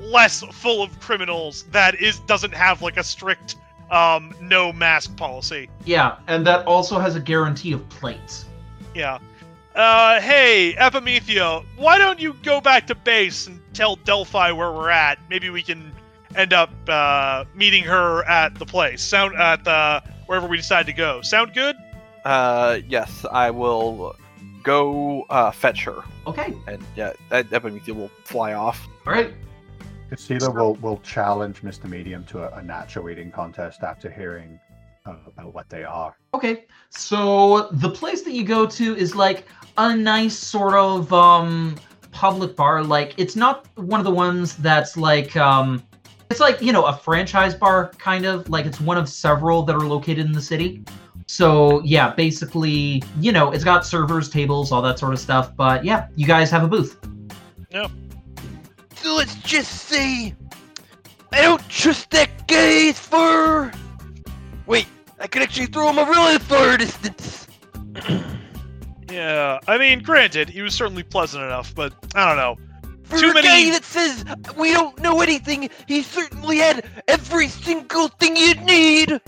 [0.00, 3.56] less full of criminals that is doesn't have like a strict
[3.90, 5.68] um, no mask policy.
[5.84, 8.46] Yeah, and that also has a guarantee of plates.
[8.94, 9.18] Yeah.
[9.78, 14.90] Uh, hey, Epimethea, why don't you go back to base and tell Delphi where we're
[14.90, 15.20] at?
[15.30, 15.92] Maybe we can
[16.34, 19.00] end up uh, meeting her at the place.
[19.00, 21.22] Sound at the wherever we decide to go.
[21.22, 21.76] Sound good?
[22.24, 24.16] Uh, yes, I will
[24.64, 28.84] go uh, fetch her, Okay, and yeah, that Epimethea will fly off.
[29.06, 29.32] all right.
[30.10, 31.88] Casilla will, will challenge Mr.
[31.88, 34.58] Medium to a, a natural eating contest after hearing
[35.06, 36.16] uh, about what they are.
[36.34, 39.46] Okay, so the place that you go to is like
[39.78, 41.76] a nice sort of um
[42.12, 42.82] public bar.
[42.82, 45.82] Like it's not one of the ones that's like um
[46.30, 49.74] it's like, you know, a franchise bar kind of, like it's one of several that
[49.74, 50.84] are located in the city.
[51.26, 55.84] So, yeah, basically, you know, it's got servers, tables, all that sort of stuff, but
[55.84, 56.98] yeah, you guys have a booth.
[57.70, 57.88] Yeah,
[58.94, 60.34] so let's just say
[61.32, 63.72] I don't trust that guy's fur.
[64.66, 64.86] Wait,
[65.20, 67.46] I could actually throw him a really far distance.
[69.10, 69.58] Yeah.
[69.66, 72.56] I mean, granted, he was certainly pleasant enough, but I don't know.
[73.04, 74.24] For Too a many- guy that says
[74.56, 79.18] we don't know anything, he certainly had every single thing you'd need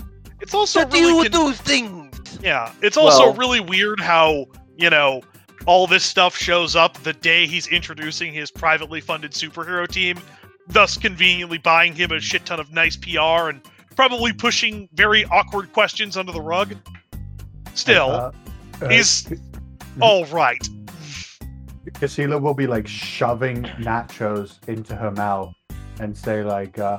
[0.41, 2.39] It's also to deal really with con- those things.
[2.43, 5.23] Yeah, it's also Well- really weird how, you know,
[5.67, 10.19] all this stuff shows up the day he's introducing his privately funded superhero team,
[10.69, 13.63] thus conveniently buying him a shit ton of nice PR and
[13.97, 16.75] probably pushing very awkward questions under the rug.
[17.75, 18.33] Still, Uh,
[18.83, 19.37] uh, he's Ca-
[20.01, 20.63] all right.
[21.93, 25.53] Casilla will be like shoving nachos into her mouth
[25.99, 26.99] and say like, uh,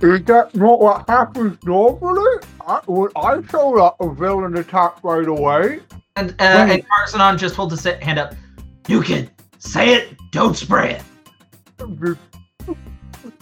[0.00, 2.42] "Is that not what happens normally?
[2.66, 5.80] I, when I showed up, a villain attacked right away."
[6.16, 6.86] And uh, and Right.
[6.98, 8.34] Carsonon just holds his hand up.
[8.88, 11.00] You can say it, don't spray
[11.78, 12.18] it.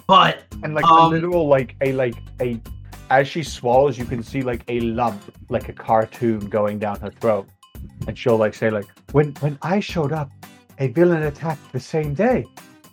[0.06, 2.60] But And like Um, a literal like a like a
[3.10, 7.10] as she swallows, you can see like a lump, like a cartoon going down her
[7.10, 7.48] throat,
[8.06, 10.30] and she'll like say like, "When when I showed up,
[10.78, 12.44] a villain attacked the same day.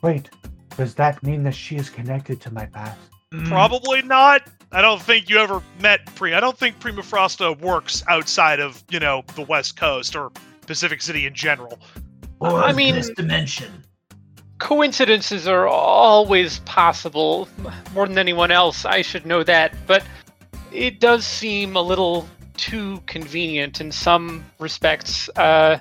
[0.01, 0.29] Wait,
[0.77, 2.99] does that mean that she is connected to my past?"
[3.33, 4.41] mm, Probably not.
[4.71, 6.33] I don't think you ever met Pre.
[6.33, 10.31] I don't think Prima Frosta works outside of, you know, the West Coast or
[10.67, 11.79] Pacific City in general.
[12.39, 13.83] or I mean- this dimension.
[14.59, 17.47] coincidences are always possible.
[17.93, 19.73] More than anyone else, I should know that.
[19.87, 20.03] But
[20.71, 22.27] it does seem a little
[22.57, 25.29] too convenient in some respects.
[25.35, 25.79] Uh,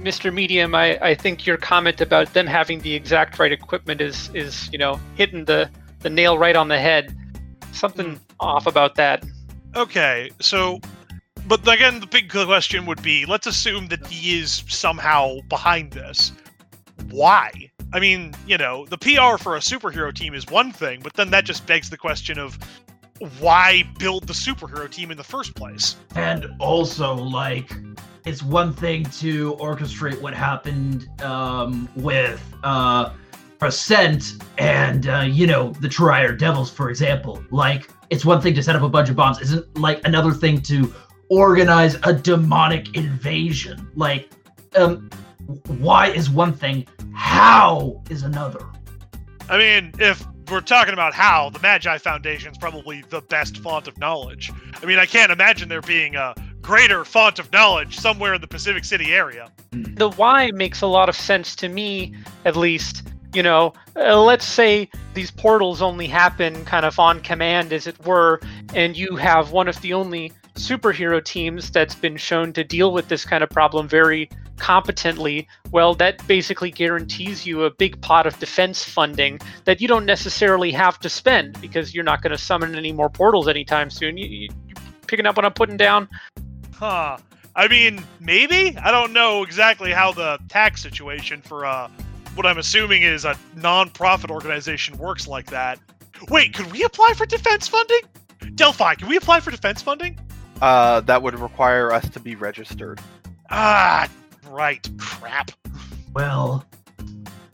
[0.00, 0.32] Mr.
[0.32, 4.68] Medium, I, I think your comment about them having the exact right equipment is, is
[4.72, 5.70] you know, hitting the,
[6.00, 7.16] the nail right on the head.
[7.72, 9.24] Something off about that.
[9.76, 10.80] Okay, so,
[11.46, 16.32] but again, the big question would be let's assume that he is somehow behind this.
[17.10, 17.50] Why?
[17.92, 21.30] I mean, you know, the PR for a superhero team is one thing, but then
[21.30, 22.58] that just begs the question of
[23.38, 25.96] why build the superhero team in the first place?
[26.14, 27.72] And also, like,
[28.24, 33.12] it's one thing to orchestrate what happened um, with uh,
[33.58, 37.42] Percent and, uh, you know, the Trier Devils, for example.
[37.50, 39.40] Like, it's one thing to set up a bunch of bombs.
[39.40, 40.92] Isn't like another thing to
[41.30, 43.90] organize a demonic invasion.
[43.94, 44.30] Like,
[44.76, 45.08] um,
[45.78, 46.86] why is one thing?
[47.14, 48.66] How is another?
[49.48, 53.88] I mean, if we're talking about how, the Magi Foundation is probably the best font
[53.88, 54.52] of knowledge.
[54.82, 56.34] I mean, I can't imagine there being a
[56.64, 59.50] greater font of knowledge somewhere in the Pacific City area.
[59.70, 62.14] the why makes a lot of sense to me
[62.46, 67.70] at least you know uh, let's say these portals only happen kind of on command
[67.70, 68.40] as it were
[68.72, 73.08] and you have one of the only superhero teams that's been shown to deal with
[73.08, 78.38] this kind of problem very competently well that basically guarantees you a big pot of
[78.38, 82.76] defense funding that you don't necessarily have to spend because you're not going to summon
[82.76, 84.74] any more portals anytime soon you, you you
[85.08, 86.08] picking up what i'm putting down
[86.76, 87.18] Huh.
[87.56, 88.76] I mean, maybe?
[88.78, 91.88] I don't know exactly how the tax situation for uh
[92.34, 95.78] what I'm assuming is a non-profit organization works like that.
[96.28, 98.00] Wait, could we apply for defense funding?
[98.56, 100.18] Delphi, can we apply for defense funding?
[100.64, 102.98] Uh, that would require us to be registered.
[103.50, 104.08] Ah,
[104.48, 104.88] right.
[104.96, 105.50] Crap.
[106.14, 106.64] Well,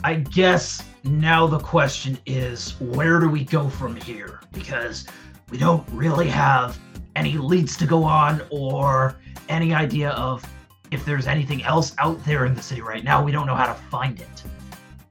[0.05, 4.39] I guess now the question is where do we go from here?
[4.53, 5.09] Because
[5.51, 6.79] we don't really have
[7.17, 9.17] any leads to go on or
[9.49, 10.49] any idea of
[10.93, 13.25] if there's anything else out there in the city right now.
[13.25, 14.45] We don't know how to find it.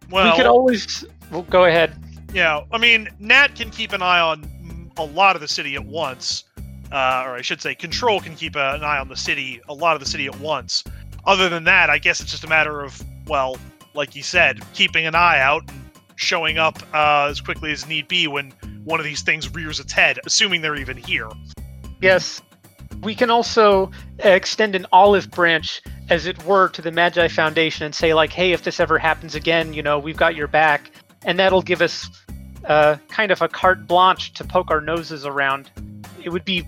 [0.10, 1.98] Well, we could always well, go ahead
[2.34, 5.84] Yeah, I mean, Nat can keep an eye on a lot of the city at
[5.84, 6.46] once.
[6.92, 9.96] Uh, or I should say, Control can keep an eye on the city, a lot
[9.96, 10.84] of the city at once.
[11.26, 13.58] Other than that, I guess it's just a matter of, well,
[13.94, 18.08] like you said, keeping an eye out and showing up uh, as quickly as need
[18.08, 18.52] be when
[18.86, 21.30] one of these things rears its head, assuming they're even here.
[22.02, 22.42] Yes.
[23.04, 27.94] We can also extend an olive branch, as it were, to the Magi Foundation and
[27.94, 30.92] say, like, hey, if this ever happens again, you know, we've got your back.
[31.24, 32.10] And that'll give us
[32.66, 35.70] uh, kind of a carte blanche to poke our noses around.
[36.24, 36.68] It would be,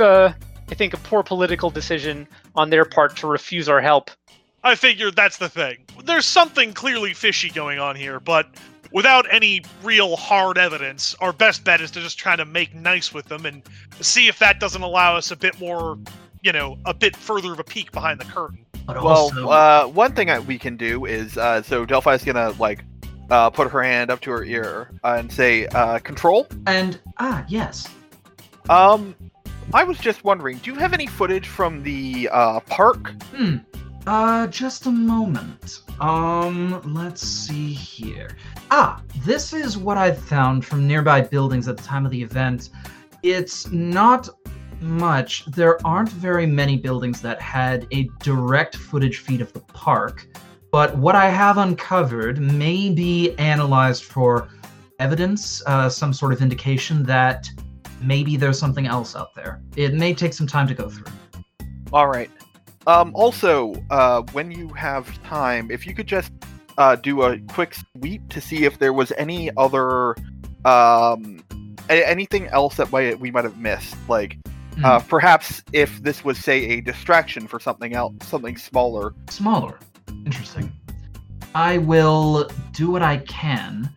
[0.00, 0.32] uh,
[0.70, 4.10] I think, a poor political decision on their part to refuse our help.
[4.64, 5.78] I figured that's the thing.
[6.04, 8.48] There's something clearly fishy going on here, but
[8.92, 13.14] without any real hard evidence, our best bet is to just try to make nice
[13.14, 13.62] with them and
[14.00, 15.98] see if that doesn't allow us a bit more,
[16.42, 18.64] you know, a bit further of a peek behind the curtain.
[18.86, 22.50] But Well, also, uh, one thing I, we can do is uh, so Delphi's gonna
[22.58, 22.84] like
[23.30, 27.88] uh, put her hand up to her ear and say, uh, "Control." and ah, yes.
[28.68, 29.14] Um,
[29.74, 33.10] I was just wondering, do you have any footage from the uh, park?
[33.34, 33.56] Hmm.
[34.06, 35.80] Uh, just a moment.
[35.98, 38.36] Um, let's see here.
[38.70, 42.70] Ah, this is what I found from nearby buildings at the time of the event.
[43.24, 44.28] It's not
[44.80, 45.44] much.
[45.46, 50.28] There aren't very many buildings that had a direct footage feed of the park,
[50.70, 54.48] but what I have uncovered may be analyzed for
[55.00, 57.50] evidence, uh, some sort of indication that
[58.00, 59.60] maybe there's something else out there.
[59.76, 61.12] It may take some time to go through.
[61.92, 62.30] All right.
[62.86, 66.32] Um, also, uh, when you have time, if you could just
[66.78, 70.14] uh, do a quick sweep to see if there was any other,
[70.64, 71.42] um,
[71.88, 73.96] a- anything else that might, we might have missed.
[74.08, 74.38] Like,
[74.84, 79.14] uh, perhaps if this was, say, a distraction for something else, something smaller.
[79.30, 79.78] Smaller.
[80.26, 80.72] Interesting.
[81.54, 83.90] I will do what I can.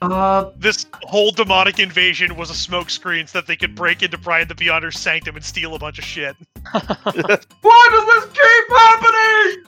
[0.00, 4.48] Uh, This whole demonic invasion was a smokescreen so that they could break into Brian
[4.48, 6.36] the Beyonder's sanctum and steal a bunch of shit.
[6.72, 9.64] Why does this keep happening?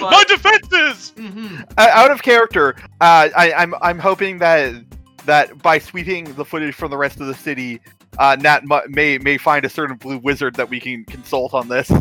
[0.00, 1.12] My but, defenses!
[1.16, 1.62] Mhm.
[1.78, 4.74] Uh, out of character, uh, I, I'm I'm hoping that
[5.24, 7.80] that by sweeping the footage from the rest of the city,
[8.18, 11.68] uh, Nat mu- may may find a certain blue wizard that we can consult on
[11.68, 11.90] this.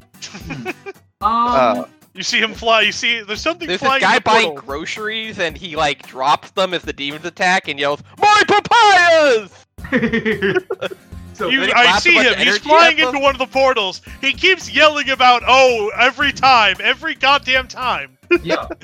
[1.22, 2.82] Um, Uh, You see him fly.
[2.82, 4.04] You see, there's something There's this flying.
[4.04, 4.66] in guy buying portal.
[4.68, 9.66] groceries and he like drops them as the demons attack and yells, "My papayas!"
[11.34, 12.36] so You, I see him.
[12.38, 13.16] He's flying at them.
[13.16, 14.02] into one of the portals.
[14.22, 18.68] He keeps yelling about, "Oh, every time, every goddamn time." yeah.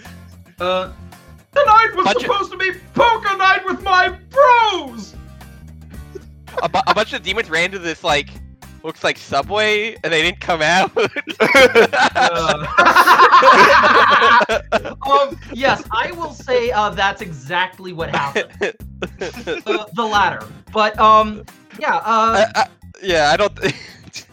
[0.60, 0.92] Uh,
[1.56, 5.16] Tonight was Bunch of- supposed to be poker night with my bros!
[6.62, 8.30] A, bu- a bunch of demons ran into this like
[8.84, 10.92] looks like subway and they didn't come out.
[10.96, 11.02] uh,
[15.10, 18.50] um, yes, I will say uh, that's exactly what happened.
[19.00, 20.46] The, the latter.
[20.72, 21.44] But um,
[21.80, 21.98] yeah.
[21.98, 22.66] Uh, Uh, uh,
[23.02, 23.56] yeah, I don't.
[23.56, 23.74] Th-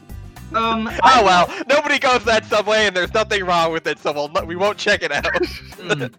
[0.54, 0.88] um.
[1.02, 4.46] Oh will- well, nobody goes that subway and there's nothing wrong with it, so we'll,
[4.46, 5.24] we won't check it out.
[5.24, 6.12] Mm.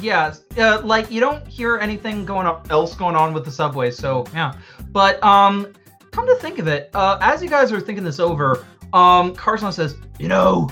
[0.00, 3.90] yeah, uh, like you don't hear anything going on, else going on with the subway,
[3.90, 4.54] so yeah.
[4.92, 5.72] But um,
[6.14, 9.72] come to think of it, uh, as you guys are thinking this over, um, Carson
[9.72, 10.70] says, you know,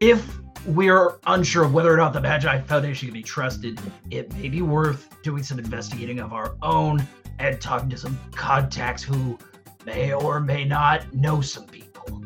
[0.00, 3.80] if we're unsure of whether or not the Magi Foundation can be trusted,
[4.12, 7.04] it may be worth doing some investigating of our own
[7.40, 9.36] and talking to some contacts who
[9.84, 12.22] may or may not know some people.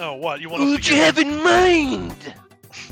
[0.00, 1.16] Oh, what you want us Who'd to you get?
[1.16, 2.34] have in mind?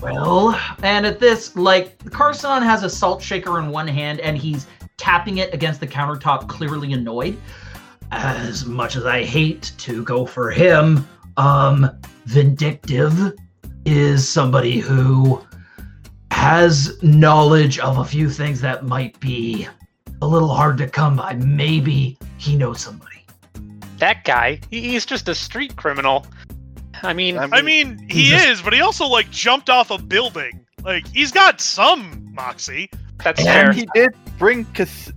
[0.01, 4.67] Well, and at this, like, Carson has a salt shaker in one hand and he's
[4.97, 7.39] tapping it against the countertop, clearly annoyed.
[8.13, 11.91] As much as I hate to go for him, um,
[12.27, 13.33] Vindictive
[13.85, 15.45] is somebody who
[16.31, 19.67] has knowledge of a few things that might be
[20.23, 21.35] a little hard to come by.
[21.35, 23.25] Maybe he knows somebody.
[23.99, 26.27] That guy, he's just a street criminal.
[27.03, 29.91] I mean, I'm- I mean, he He's a- is, but he also like jumped off
[29.91, 30.61] a building.
[30.83, 32.89] Like he's got some moxie.
[33.25, 33.73] that's and fair.
[33.73, 35.11] he did bring Cas-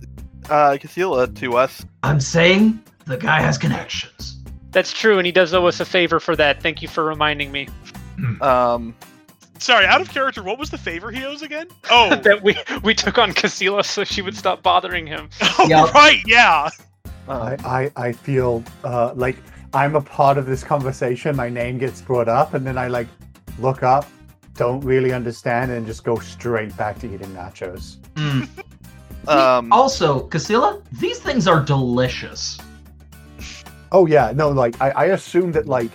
[0.50, 1.84] uh, Casilla to us.
[2.02, 4.38] I'm saying the guy has connections.
[4.72, 6.62] That's true, and he does owe us a favor for that.
[6.62, 7.68] Thank you for reminding me
[8.40, 8.94] Um,
[9.58, 10.42] Sorry, out of character.
[10.42, 11.66] What was the favor he owes again?
[11.90, 15.28] Oh, that we we took on Casilla so she would stop bothering him.
[15.42, 15.92] oh Yep.
[15.94, 16.70] right, yeah.
[17.28, 19.36] uh, I, I, I feel uh, like
[19.74, 21.36] I'm a part of this conversation.
[21.36, 23.08] My name gets brought up, and then I like
[23.58, 24.06] look up,
[24.54, 27.96] don't really understand, and just go straight back to eating nachos.
[28.14, 28.48] Mm.
[29.30, 32.58] um, Also, Casilla, these things are delicious.
[33.92, 35.90] Oh yeah, no, like I, I assume that like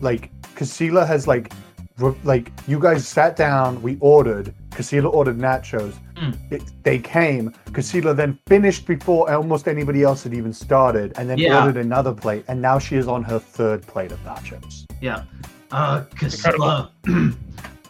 [0.00, 1.52] like Casilla has like
[1.98, 5.94] re- like you guys sat down, we ordered, Casilla ordered nachos.
[6.16, 6.36] Mm.
[6.50, 7.52] It, they came.
[7.66, 11.60] Casilla then finished before almost anybody else had even started, and then Yeah.
[11.64, 14.84] ordered another plate, and now she is on her third plate of nachos.
[15.00, 15.22] Yeah.
[15.70, 16.90] Uh, Casilla,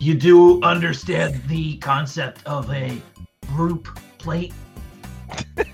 [0.00, 3.00] you do understand the concept of a
[3.54, 3.88] group
[4.18, 4.52] plate?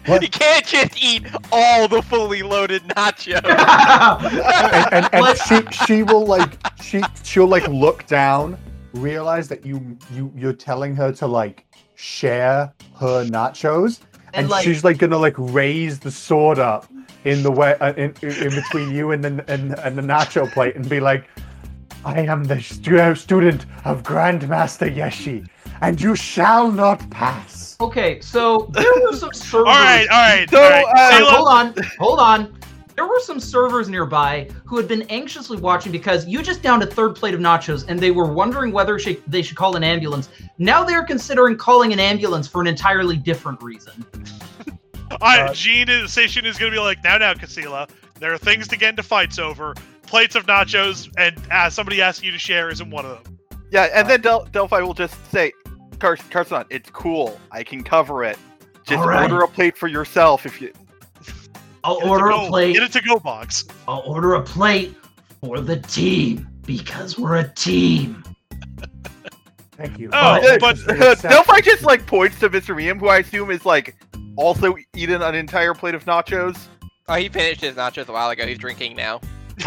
[0.06, 0.22] What?
[0.22, 3.42] You can't just eat all the fully loaded nachos.
[4.92, 8.58] and, and, and she she will like she she'll like look down,
[8.94, 14.00] realize that you you you're telling her to like share her nachos,
[14.34, 16.86] and, And, like- she's like gonna like raise the sword up
[17.24, 20.50] in the way uh, in, in in between you and the and, and the nacho
[20.52, 21.24] plate and be like,
[22.04, 25.46] I am the stu- student of Grandmaster Yeshi,
[25.80, 27.71] and you shall not pass.
[27.82, 29.66] Okay, so there were some servers.
[29.66, 30.48] All right, all right.
[30.50, 30.84] So, all right.
[31.22, 32.58] uh, hold on, hold on.
[32.94, 36.86] There were some servers nearby who had been anxiously watching because you just downed a
[36.86, 40.28] third plate of nachos and they were wondering whether sh- they should call an ambulance.
[40.58, 44.04] Now they're considering calling an ambulance for an entirely different reason.
[45.10, 47.88] All right, Uh, Gene is, Station is going to be like, now, now, Casilla,
[48.20, 49.74] there are things to get into fights over.
[50.06, 53.38] Plates of nachos, and uh, somebody asking you to share isn't one of them.
[53.70, 55.52] Yeah, and then Del- Delphi will just say,
[56.02, 57.38] Car- Carson, it's cool.
[57.52, 58.36] I can cover it.
[58.84, 59.30] Just All right.
[59.30, 60.72] order a plate for yourself if you.
[61.84, 62.72] I'll Get it to order go- a plate.
[62.74, 63.64] Get it to go box.
[63.86, 64.96] I'll order a plate
[65.40, 68.24] for the team because we're a team.
[69.76, 70.10] Thank you.
[70.12, 70.76] Oh, Uh, but-
[71.22, 72.74] Delphi just like points to Mr.
[72.76, 73.94] Miam, who I assume is like
[74.34, 76.58] also eating an entire plate of nachos.
[77.08, 78.44] oh, he finished his nachos a while ago.
[78.44, 79.20] He's drinking now.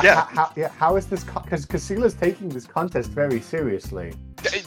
[0.04, 0.16] Yeah.
[0.16, 1.24] How, how, yeah, how is this?
[1.24, 4.14] Because Casila's taking this contest very seriously.
[4.44, 4.64] I,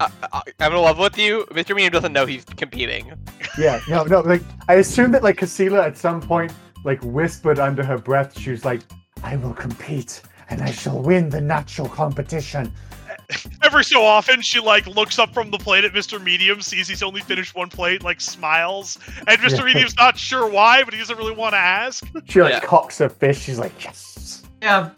[0.00, 1.46] I, I, I'm in love with you.
[1.50, 1.74] Mr.
[1.74, 3.12] Medium doesn't know he's competing.
[3.58, 4.20] Yeah, no, no.
[4.20, 6.52] Like, I assume that like Casila at some point
[6.84, 8.38] like whispered under her breath.
[8.38, 8.80] She was like,
[9.22, 12.72] "I will compete, and I shall win the natural competition."
[13.64, 16.22] Every so often, she like looks up from the plate at Mr.
[16.22, 19.58] Medium, sees he's only finished one plate, like smiles, and Mr.
[19.58, 19.64] Yeah.
[19.64, 22.06] Medium's not sure why, but he doesn't really want to ask.
[22.26, 22.60] She like Yeah.
[22.60, 23.42] cocks her fist.
[23.42, 24.90] She's like, "Yes." Yeah.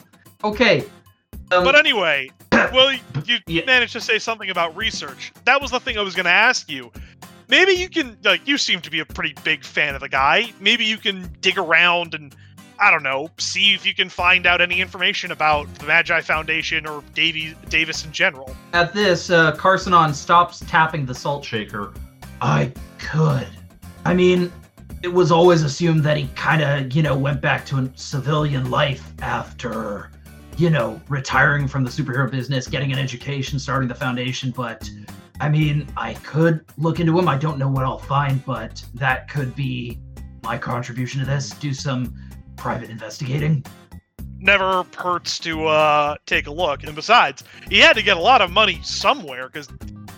[0.44, 0.80] Okay.
[1.50, 2.92] Um, But anyway, well,
[3.24, 3.64] you Yeah.
[3.66, 5.32] managed to say something about research.
[5.44, 6.92] That was the thing I was going to ask you.
[7.48, 10.52] Maybe you can, like, you seem to be a pretty big fan of the guy.
[10.60, 12.34] Maybe you can dig around and,
[12.78, 16.86] I don't know, see if you can find out any information about the Magi Foundation
[16.86, 18.54] or Davy, Davis in general.
[18.74, 21.94] At this, uh, Carsonon stops tapping the salt shaker.
[22.42, 23.48] I could.
[24.04, 24.52] I mean,
[25.02, 28.70] it was always assumed that he kind of, you know, went back to a civilian
[28.70, 30.10] life after,
[30.56, 34.50] you know, retiring from the superhero business, getting an education, starting the foundation.
[34.50, 34.90] But
[35.40, 37.28] I mean, I could look into him.
[37.28, 40.00] I don't know what I'll find, but that could be
[40.42, 41.50] my contribution to this.
[41.50, 42.14] Do some
[42.56, 43.64] private investigating.
[44.40, 46.82] Never hurts to uh, take a look.
[46.82, 49.68] And besides, he had to get a lot of money somewhere, because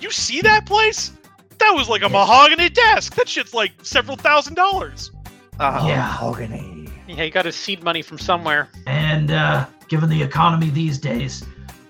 [0.01, 1.13] you see that place?
[1.61, 3.15] That was like a mahogany desk.
[3.15, 5.13] That shit's like several thousand dollars.
[5.59, 5.97] Uh, Yeah.
[5.99, 6.89] Mahogany.
[7.07, 8.69] Yeah, you got to seed money from somewhere.
[8.87, 11.45] And uh, given the economy these days,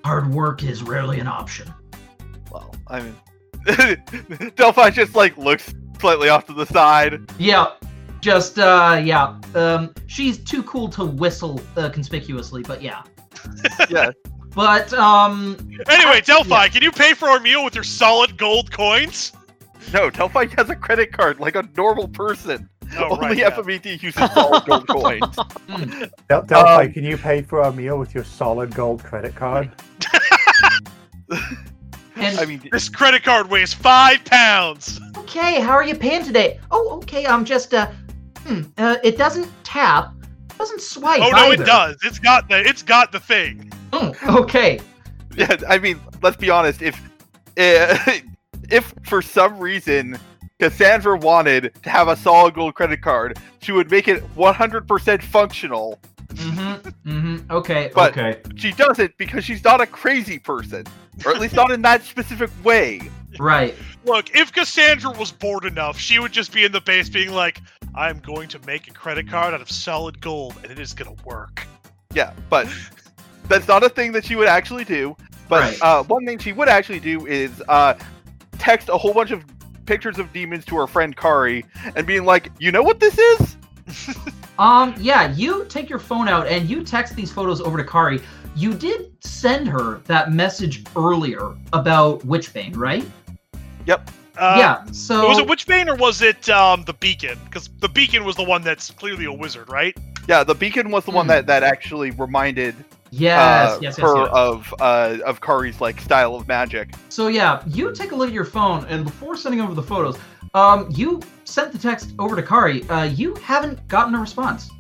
[0.05, 1.73] hard work is rarely an option.
[2.51, 7.21] Well, I mean, Delphi just like looks slightly off to the side.
[7.39, 7.67] Yeah,
[8.21, 9.39] just uh, yeah.
[9.55, 13.03] Um, she's too cool to whistle uh, conspicuously, but yeah.
[13.91, 14.11] Yeah.
[14.55, 15.57] But um,
[15.89, 16.69] Anyway, Delphi, Yeah.
[16.69, 19.33] can you pay for our meal with your solid gold coins?
[19.93, 22.69] No, Delphi has a credit card like a normal person.
[22.99, 23.39] Oh, Only right.
[23.39, 23.51] yeah.
[23.51, 25.23] FMET uses solid gold coins.
[25.69, 29.35] mm, Del- Delphi, Um, can you pay for our meal with your solid gold credit
[29.35, 29.71] card?
[32.17, 35.01] and I mean, This credit card weighs five pounds.
[35.19, 36.59] okay, how are you paying today?
[36.71, 37.27] Oh, okay.
[37.27, 37.91] I'm just uh,
[38.45, 40.13] hmm, uh, it doesn't tap,
[40.51, 41.21] it doesn't swipe.
[41.23, 41.63] Oh no, either.
[41.63, 41.97] it does.
[42.03, 43.73] It's got the it's got the thing.
[43.93, 44.81] Mm, okay.
[45.37, 46.83] yeah, I mean, let's be honest.
[46.83, 47.01] If
[47.59, 47.97] uh,
[48.71, 50.19] if for some reason
[50.59, 55.99] Cassandra wanted to have a solid gold credit card, she would make it 100% functional.
[56.35, 57.11] Mm-hmm.
[57.11, 57.51] Mm-hmm.
[57.51, 57.91] Okay.
[57.95, 58.41] But- okay.
[58.57, 60.85] She doesn't because she's not a crazy person,
[61.25, 63.11] or at least not in that specific way.
[63.39, 63.75] Right.
[64.05, 67.61] Look, if Cassandra was bored enough, she would just be in the base being like,
[67.95, 71.15] I'm going to make a credit card out of solid gold and it is gonna
[71.25, 71.67] work.
[72.13, 72.69] Yeah, but
[73.49, 75.17] that's not a thing that she would actually do.
[75.49, 75.79] But Right.
[75.83, 77.95] uh, one thing she would actually do is uh,
[78.61, 79.45] text a whole bunch of
[79.87, 81.65] pictures of demons to her friend Kari
[81.97, 83.57] and being like, "You know what this is?"
[84.59, 88.21] Um, yeah, you take your phone out and you text these photos over to Kari.
[88.55, 93.03] You did send her that message earlier about Witchbane, right?
[93.87, 94.11] Yep.
[94.37, 94.85] Uh, yeah.
[94.93, 97.39] So Was it Witchbane or was it um, the Beacon?
[97.47, 99.97] Because the Beacon was the one that's clearly a wizard, right?
[100.29, 101.31] Yeah, the beacon was the one Hmm.
[101.31, 102.75] that, that actually reminded
[103.11, 104.29] yes, uh, yes, yes, her yes.
[104.33, 106.95] of uh, of Kari's like style of magic.
[107.09, 110.19] So yeah, you take a look at your phone, and before sending over the photos,
[110.55, 112.89] um, you sent the text over to Kari.
[112.89, 114.71] Uh, you haven't gotten a response.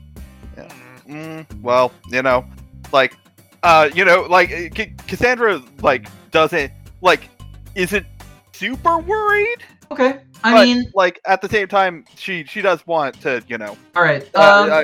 [1.08, 2.44] Mm, well, you know,
[2.92, 3.16] like,
[3.64, 7.28] uh, you know, like uh, C- Cassandra like doesn't like
[7.74, 8.06] isn't
[8.52, 9.58] super worried.
[9.90, 10.20] Okay.
[10.44, 13.76] I but, mean, like at the same time, she she does want to, you know.
[13.96, 14.28] all right.
[14.34, 14.82] Uh, Um, uh,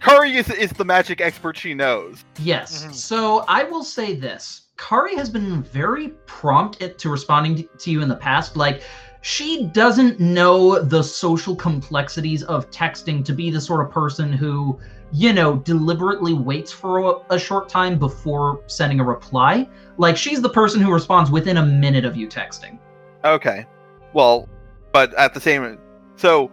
[0.00, 2.24] Kari is is the magic expert she knows.
[2.38, 2.84] Yes.
[2.84, 2.94] Mhm.
[2.94, 4.62] So I will say this.
[4.76, 8.56] Kari has been very prompt at- to responding to, to you in the past.
[8.56, 8.82] Like,
[9.20, 14.80] she doesn't know the social complexities of texting to be the sort of person who,
[15.12, 19.68] you know, deliberately waits for a, a short time before sending a reply.
[19.98, 22.78] Like, she's the person who responds within a minute of you texting.
[23.22, 23.66] Okay,
[24.14, 24.48] well,
[24.92, 25.78] but at the same,
[26.16, 26.50] so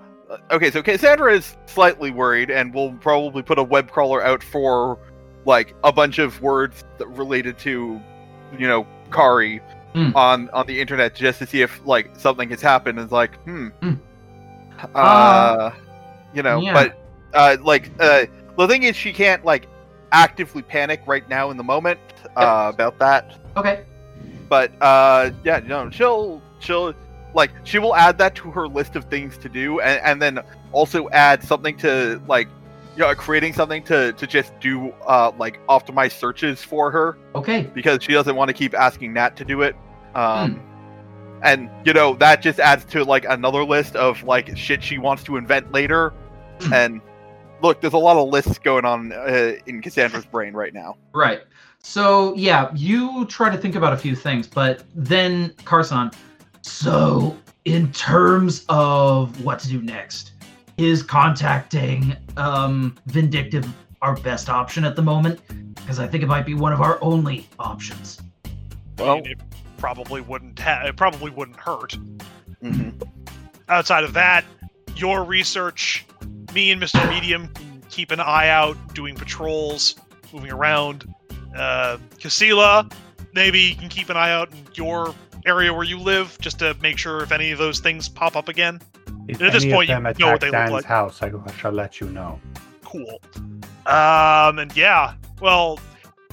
[0.52, 4.98] okay, so Cassandra is slightly worried, and will probably put a web crawler out for
[5.46, 8.00] like a bunch of words that related to,
[8.58, 9.62] you know, Kari
[9.94, 10.12] Hmm.
[10.16, 13.00] on on the internet just to see if like something has happened.
[13.00, 13.94] And it's like, hmm, Hmm.
[14.94, 15.72] uh, Uh,
[16.34, 16.74] you know, yeah.
[16.74, 17.00] but
[17.34, 18.26] uh, like uh,
[18.58, 19.68] the thing is, she can't like
[20.12, 22.00] actively panic right now in the moment
[22.36, 23.84] uh, about that Okay.
[24.48, 26.94] but uh yeah no she'll she'll
[27.38, 30.40] like she will add that to her list of things to do and, and then
[30.74, 32.50] also add something to like
[32.96, 37.62] you know creating something to to just do uh like optimize searches for her Okay.
[37.74, 39.76] because she doesn't want to keep asking nat to do it
[40.16, 40.60] um
[41.44, 45.24] and you know that just adds to like another list of like shit she wants
[45.24, 46.12] to invent later
[46.62, 46.74] Hmm.
[46.74, 47.02] and
[47.62, 51.44] look there's a lot of lists going on uh, in cassandra's brain right now Right.
[51.84, 56.12] So yeah, you try to think about a few things, but then Carson.
[56.68, 60.34] So in terms of what to do next,
[60.78, 63.68] is contacting um Vindictive
[64.02, 65.40] our best option at the moment?
[65.76, 68.22] Because I think it might be one of our only options.
[69.00, 69.40] I mean, it
[69.78, 71.98] probably wouldn't ha- it probably wouldn't hurt.
[72.64, 73.02] Mhm.
[73.70, 74.44] Outside of that,
[74.96, 76.06] your research,
[76.54, 77.08] me and Mr.
[77.10, 79.96] Medium can keep an eye out, doing patrols,
[80.34, 81.14] moving around.
[81.56, 82.92] Uh, Casila,
[83.34, 85.14] maybe you can keep an eye out in your
[85.48, 88.50] area where you live, just to make sure if any of those things pop up
[88.50, 88.80] again.
[89.28, 90.86] If At this any point, of you them know what attack they look Dan's like.
[90.86, 92.40] house, I shall let you know.
[92.84, 93.20] Cool.
[93.86, 95.80] Um, and yeah, well,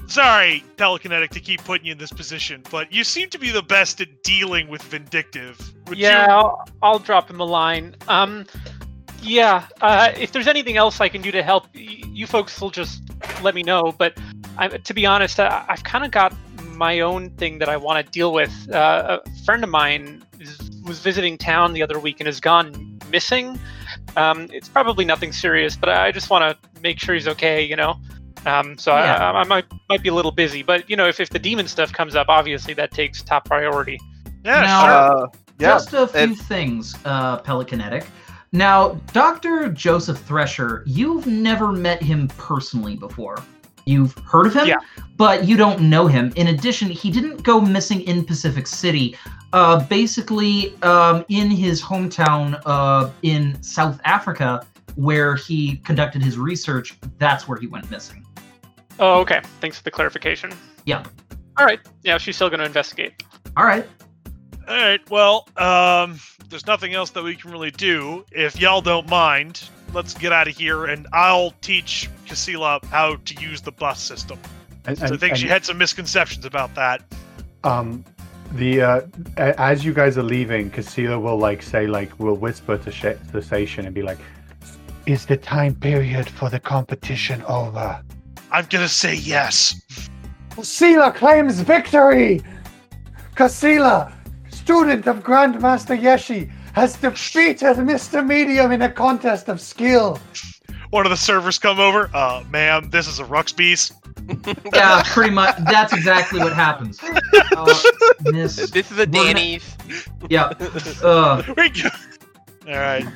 [0.07, 3.63] sorry, Telekinetic, to keep putting you in this position, but you seem to be the
[3.63, 5.59] best at dealing with Vindictive.
[5.89, 7.95] Would you- yeah, I'll, I'll drop him a line.
[8.09, 8.47] Um,
[9.23, 11.81] yeah, uh, if there's anything else I can do to help, y-
[12.13, 13.03] you folks will just
[13.43, 13.93] let me know.
[13.97, 14.17] But
[14.59, 16.35] I, to be honest, I, I've kind of got
[16.77, 18.53] my own thing that I want to deal with.
[18.71, 22.99] Uh, a friend of mine is, was visiting town the other week and has gone
[23.11, 23.59] missing.
[24.17, 27.63] Um, it's probably nothing serious, but I just want to make sure he's okay.
[27.65, 27.99] You know.
[28.47, 29.17] Um, so Yeah.
[29.17, 31.39] I, I, I might might be a little busy, but you know, if, if the
[31.39, 33.99] demon stuff comes up, obviously that takes top priority.
[34.45, 35.25] yeah, Now- sure.
[35.25, 35.27] uh,
[35.59, 38.05] yeah Just a few and- things, uh, Telekinetic.
[38.53, 39.69] Now, Dr.
[39.71, 43.37] Joseph Thresher, you've never met him personally before.
[43.87, 44.77] You've heard of him, Yeah.
[45.17, 46.33] but you don't know him.
[46.37, 49.17] In addition, he didn't go missing in Pacific City.
[49.53, 54.67] Uh, basically, um, in his hometown uh, in South Africa,
[54.97, 58.25] where he conducted his research, that's where he went missing.
[58.99, 59.41] Oh, okay.
[59.61, 60.53] Thanks for the clarification.
[60.85, 61.05] Yeah.
[61.57, 61.81] All right.
[62.03, 63.23] Yeah, she's still going to investigate.
[63.57, 63.87] All right.
[64.69, 65.11] All right.
[65.11, 66.19] Well, um,
[66.49, 68.25] there's nothing else that we can really do.
[68.33, 73.35] If y'all don't mind, let's get out of here, and I'll teach Casila how to
[73.41, 74.39] use the bus system.
[74.87, 77.03] And, 'Cause I and- think she had some misconceptions about that.
[77.65, 78.05] um
[78.53, 79.01] the uh
[79.39, 83.41] as you guys are leaving, Casilla will like say like will whisper to sh- the
[83.41, 84.19] station and be like,
[85.07, 88.03] "Is the time period for the competition over?"
[88.53, 89.81] I'm gonna say yes.
[90.51, 92.43] Casilla claims victory!
[93.35, 94.13] Casilla,
[94.51, 98.27] student of Grandmaster Yeshi, has defeated Mr.
[98.27, 100.19] Medium in a contest of skill.
[100.91, 102.09] One of the servers come over.
[102.15, 103.93] Uh, ma'am, this is a Ruxbeast.
[104.75, 105.55] Yeah, pretty much.
[105.71, 106.99] That's exactly what happens.
[107.57, 107.75] Uh,
[108.33, 109.77] miss, This is a Danny's.
[110.31, 110.51] yeah.
[111.03, 111.89] Uh, We go-
[112.69, 113.07] All right.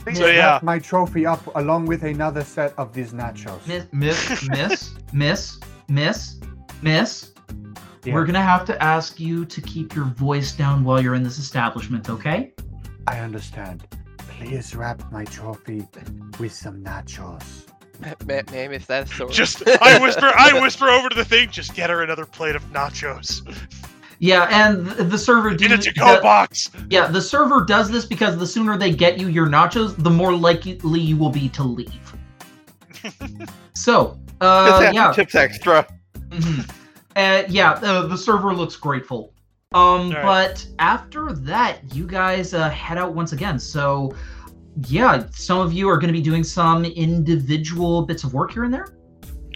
[0.00, 0.58] Please So, yeah.
[0.62, 3.64] my trophy up along with another set of these nachos.
[3.68, 5.58] Miss, miss, miss, miss,
[5.88, 6.40] miss,
[6.82, 7.32] miss.
[8.04, 8.14] Yeah.
[8.14, 11.38] We're gonna have to ask you to keep your voice down while you're in this
[11.38, 12.52] establishment, okay?
[13.06, 13.86] I understand.
[14.18, 15.86] Please wrap my trophy
[16.38, 17.66] with some nachos.
[18.26, 19.32] Ma'am, is that a sword?
[19.32, 20.32] Just I whisper.
[20.36, 21.50] I whisper over to the thing.
[21.50, 23.46] Just get her another plate of nachos
[24.18, 26.70] Yeah, and the server in do, a to-go box.
[26.90, 30.34] yeah, the server does this because the sooner they get you your nachos, the more
[30.34, 32.16] likely you will be to leave.
[33.74, 35.86] so, uh, yeah, tips extra
[36.28, 36.70] mhm.
[37.16, 39.32] uh, yeah, uh, the server looks grateful.
[39.74, 40.22] Um, Alright.
[40.22, 43.58] but after that, you guys uh, head out once again.
[43.58, 44.14] So,
[44.88, 48.64] yeah, some of you are going to be doing some individual bits of work here
[48.64, 48.88] and there.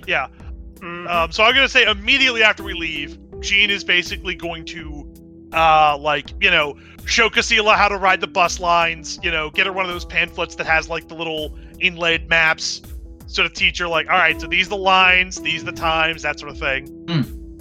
[0.06, 0.28] Yeah.
[0.76, 1.08] Mhm.
[1.10, 5.12] Um, so I'm gonna say immediately after we leave, Jean is basically going to
[5.52, 6.76] Uh, like you know,
[7.06, 9.18] show Casilla how to ride the bus lines.
[9.22, 12.82] You know, get her one of those pamphlets that has like the little inlaid maps.
[13.28, 16.38] Sort of teach her like, all right, so these the lines, these the times, that
[16.40, 16.84] sort of thing.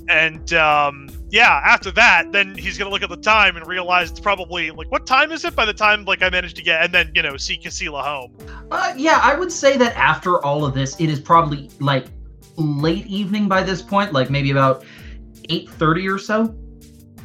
[0.10, 4.20] And um, yeah, after that, then he's gonna look at the time and realize it's
[4.20, 5.56] probably like, what time is it?
[5.56, 8.38] By the time like I managed to get, and then you know, see Casilla home.
[8.72, 12.06] Uh, yeah, I would say that after all of this, it is probably like
[12.58, 14.86] late evening by this point, like maybe about
[15.50, 16.56] eight thirty or so.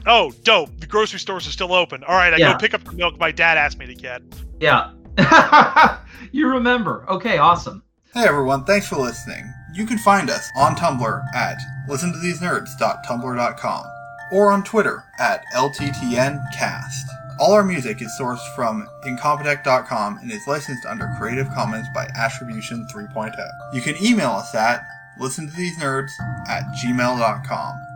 [0.06, 0.70] Oh, dope!
[0.80, 2.02] The grocery stores are still open.
[2.04, 2.52] All right, I Yeah.
[2.52, 4.22] go pick up the milk my dad asked me to get.
[4.58, 4.92] Yeah.
[6.32, 7.04] you remember.
[7.08, 7.82] Okay, awesome.
[8.14, 9.44] Hey everyone, thanks for listening.
[9.72, 13.86] You can find us on Tumblr at listentothesenerds.tumblr.com
[14.32, 17.02] or on Twitter at LTTNcast.
[17.38, 22.86] All our music is sourced from incompetech.com and is licensed under Creative Commons by Attribution
[22.92, 23.34] 3.0.
[23.72, 24.84] You can email us at
[25.18, 26.10] listentothesenerds
[26.48, 27.89] at gmail.com.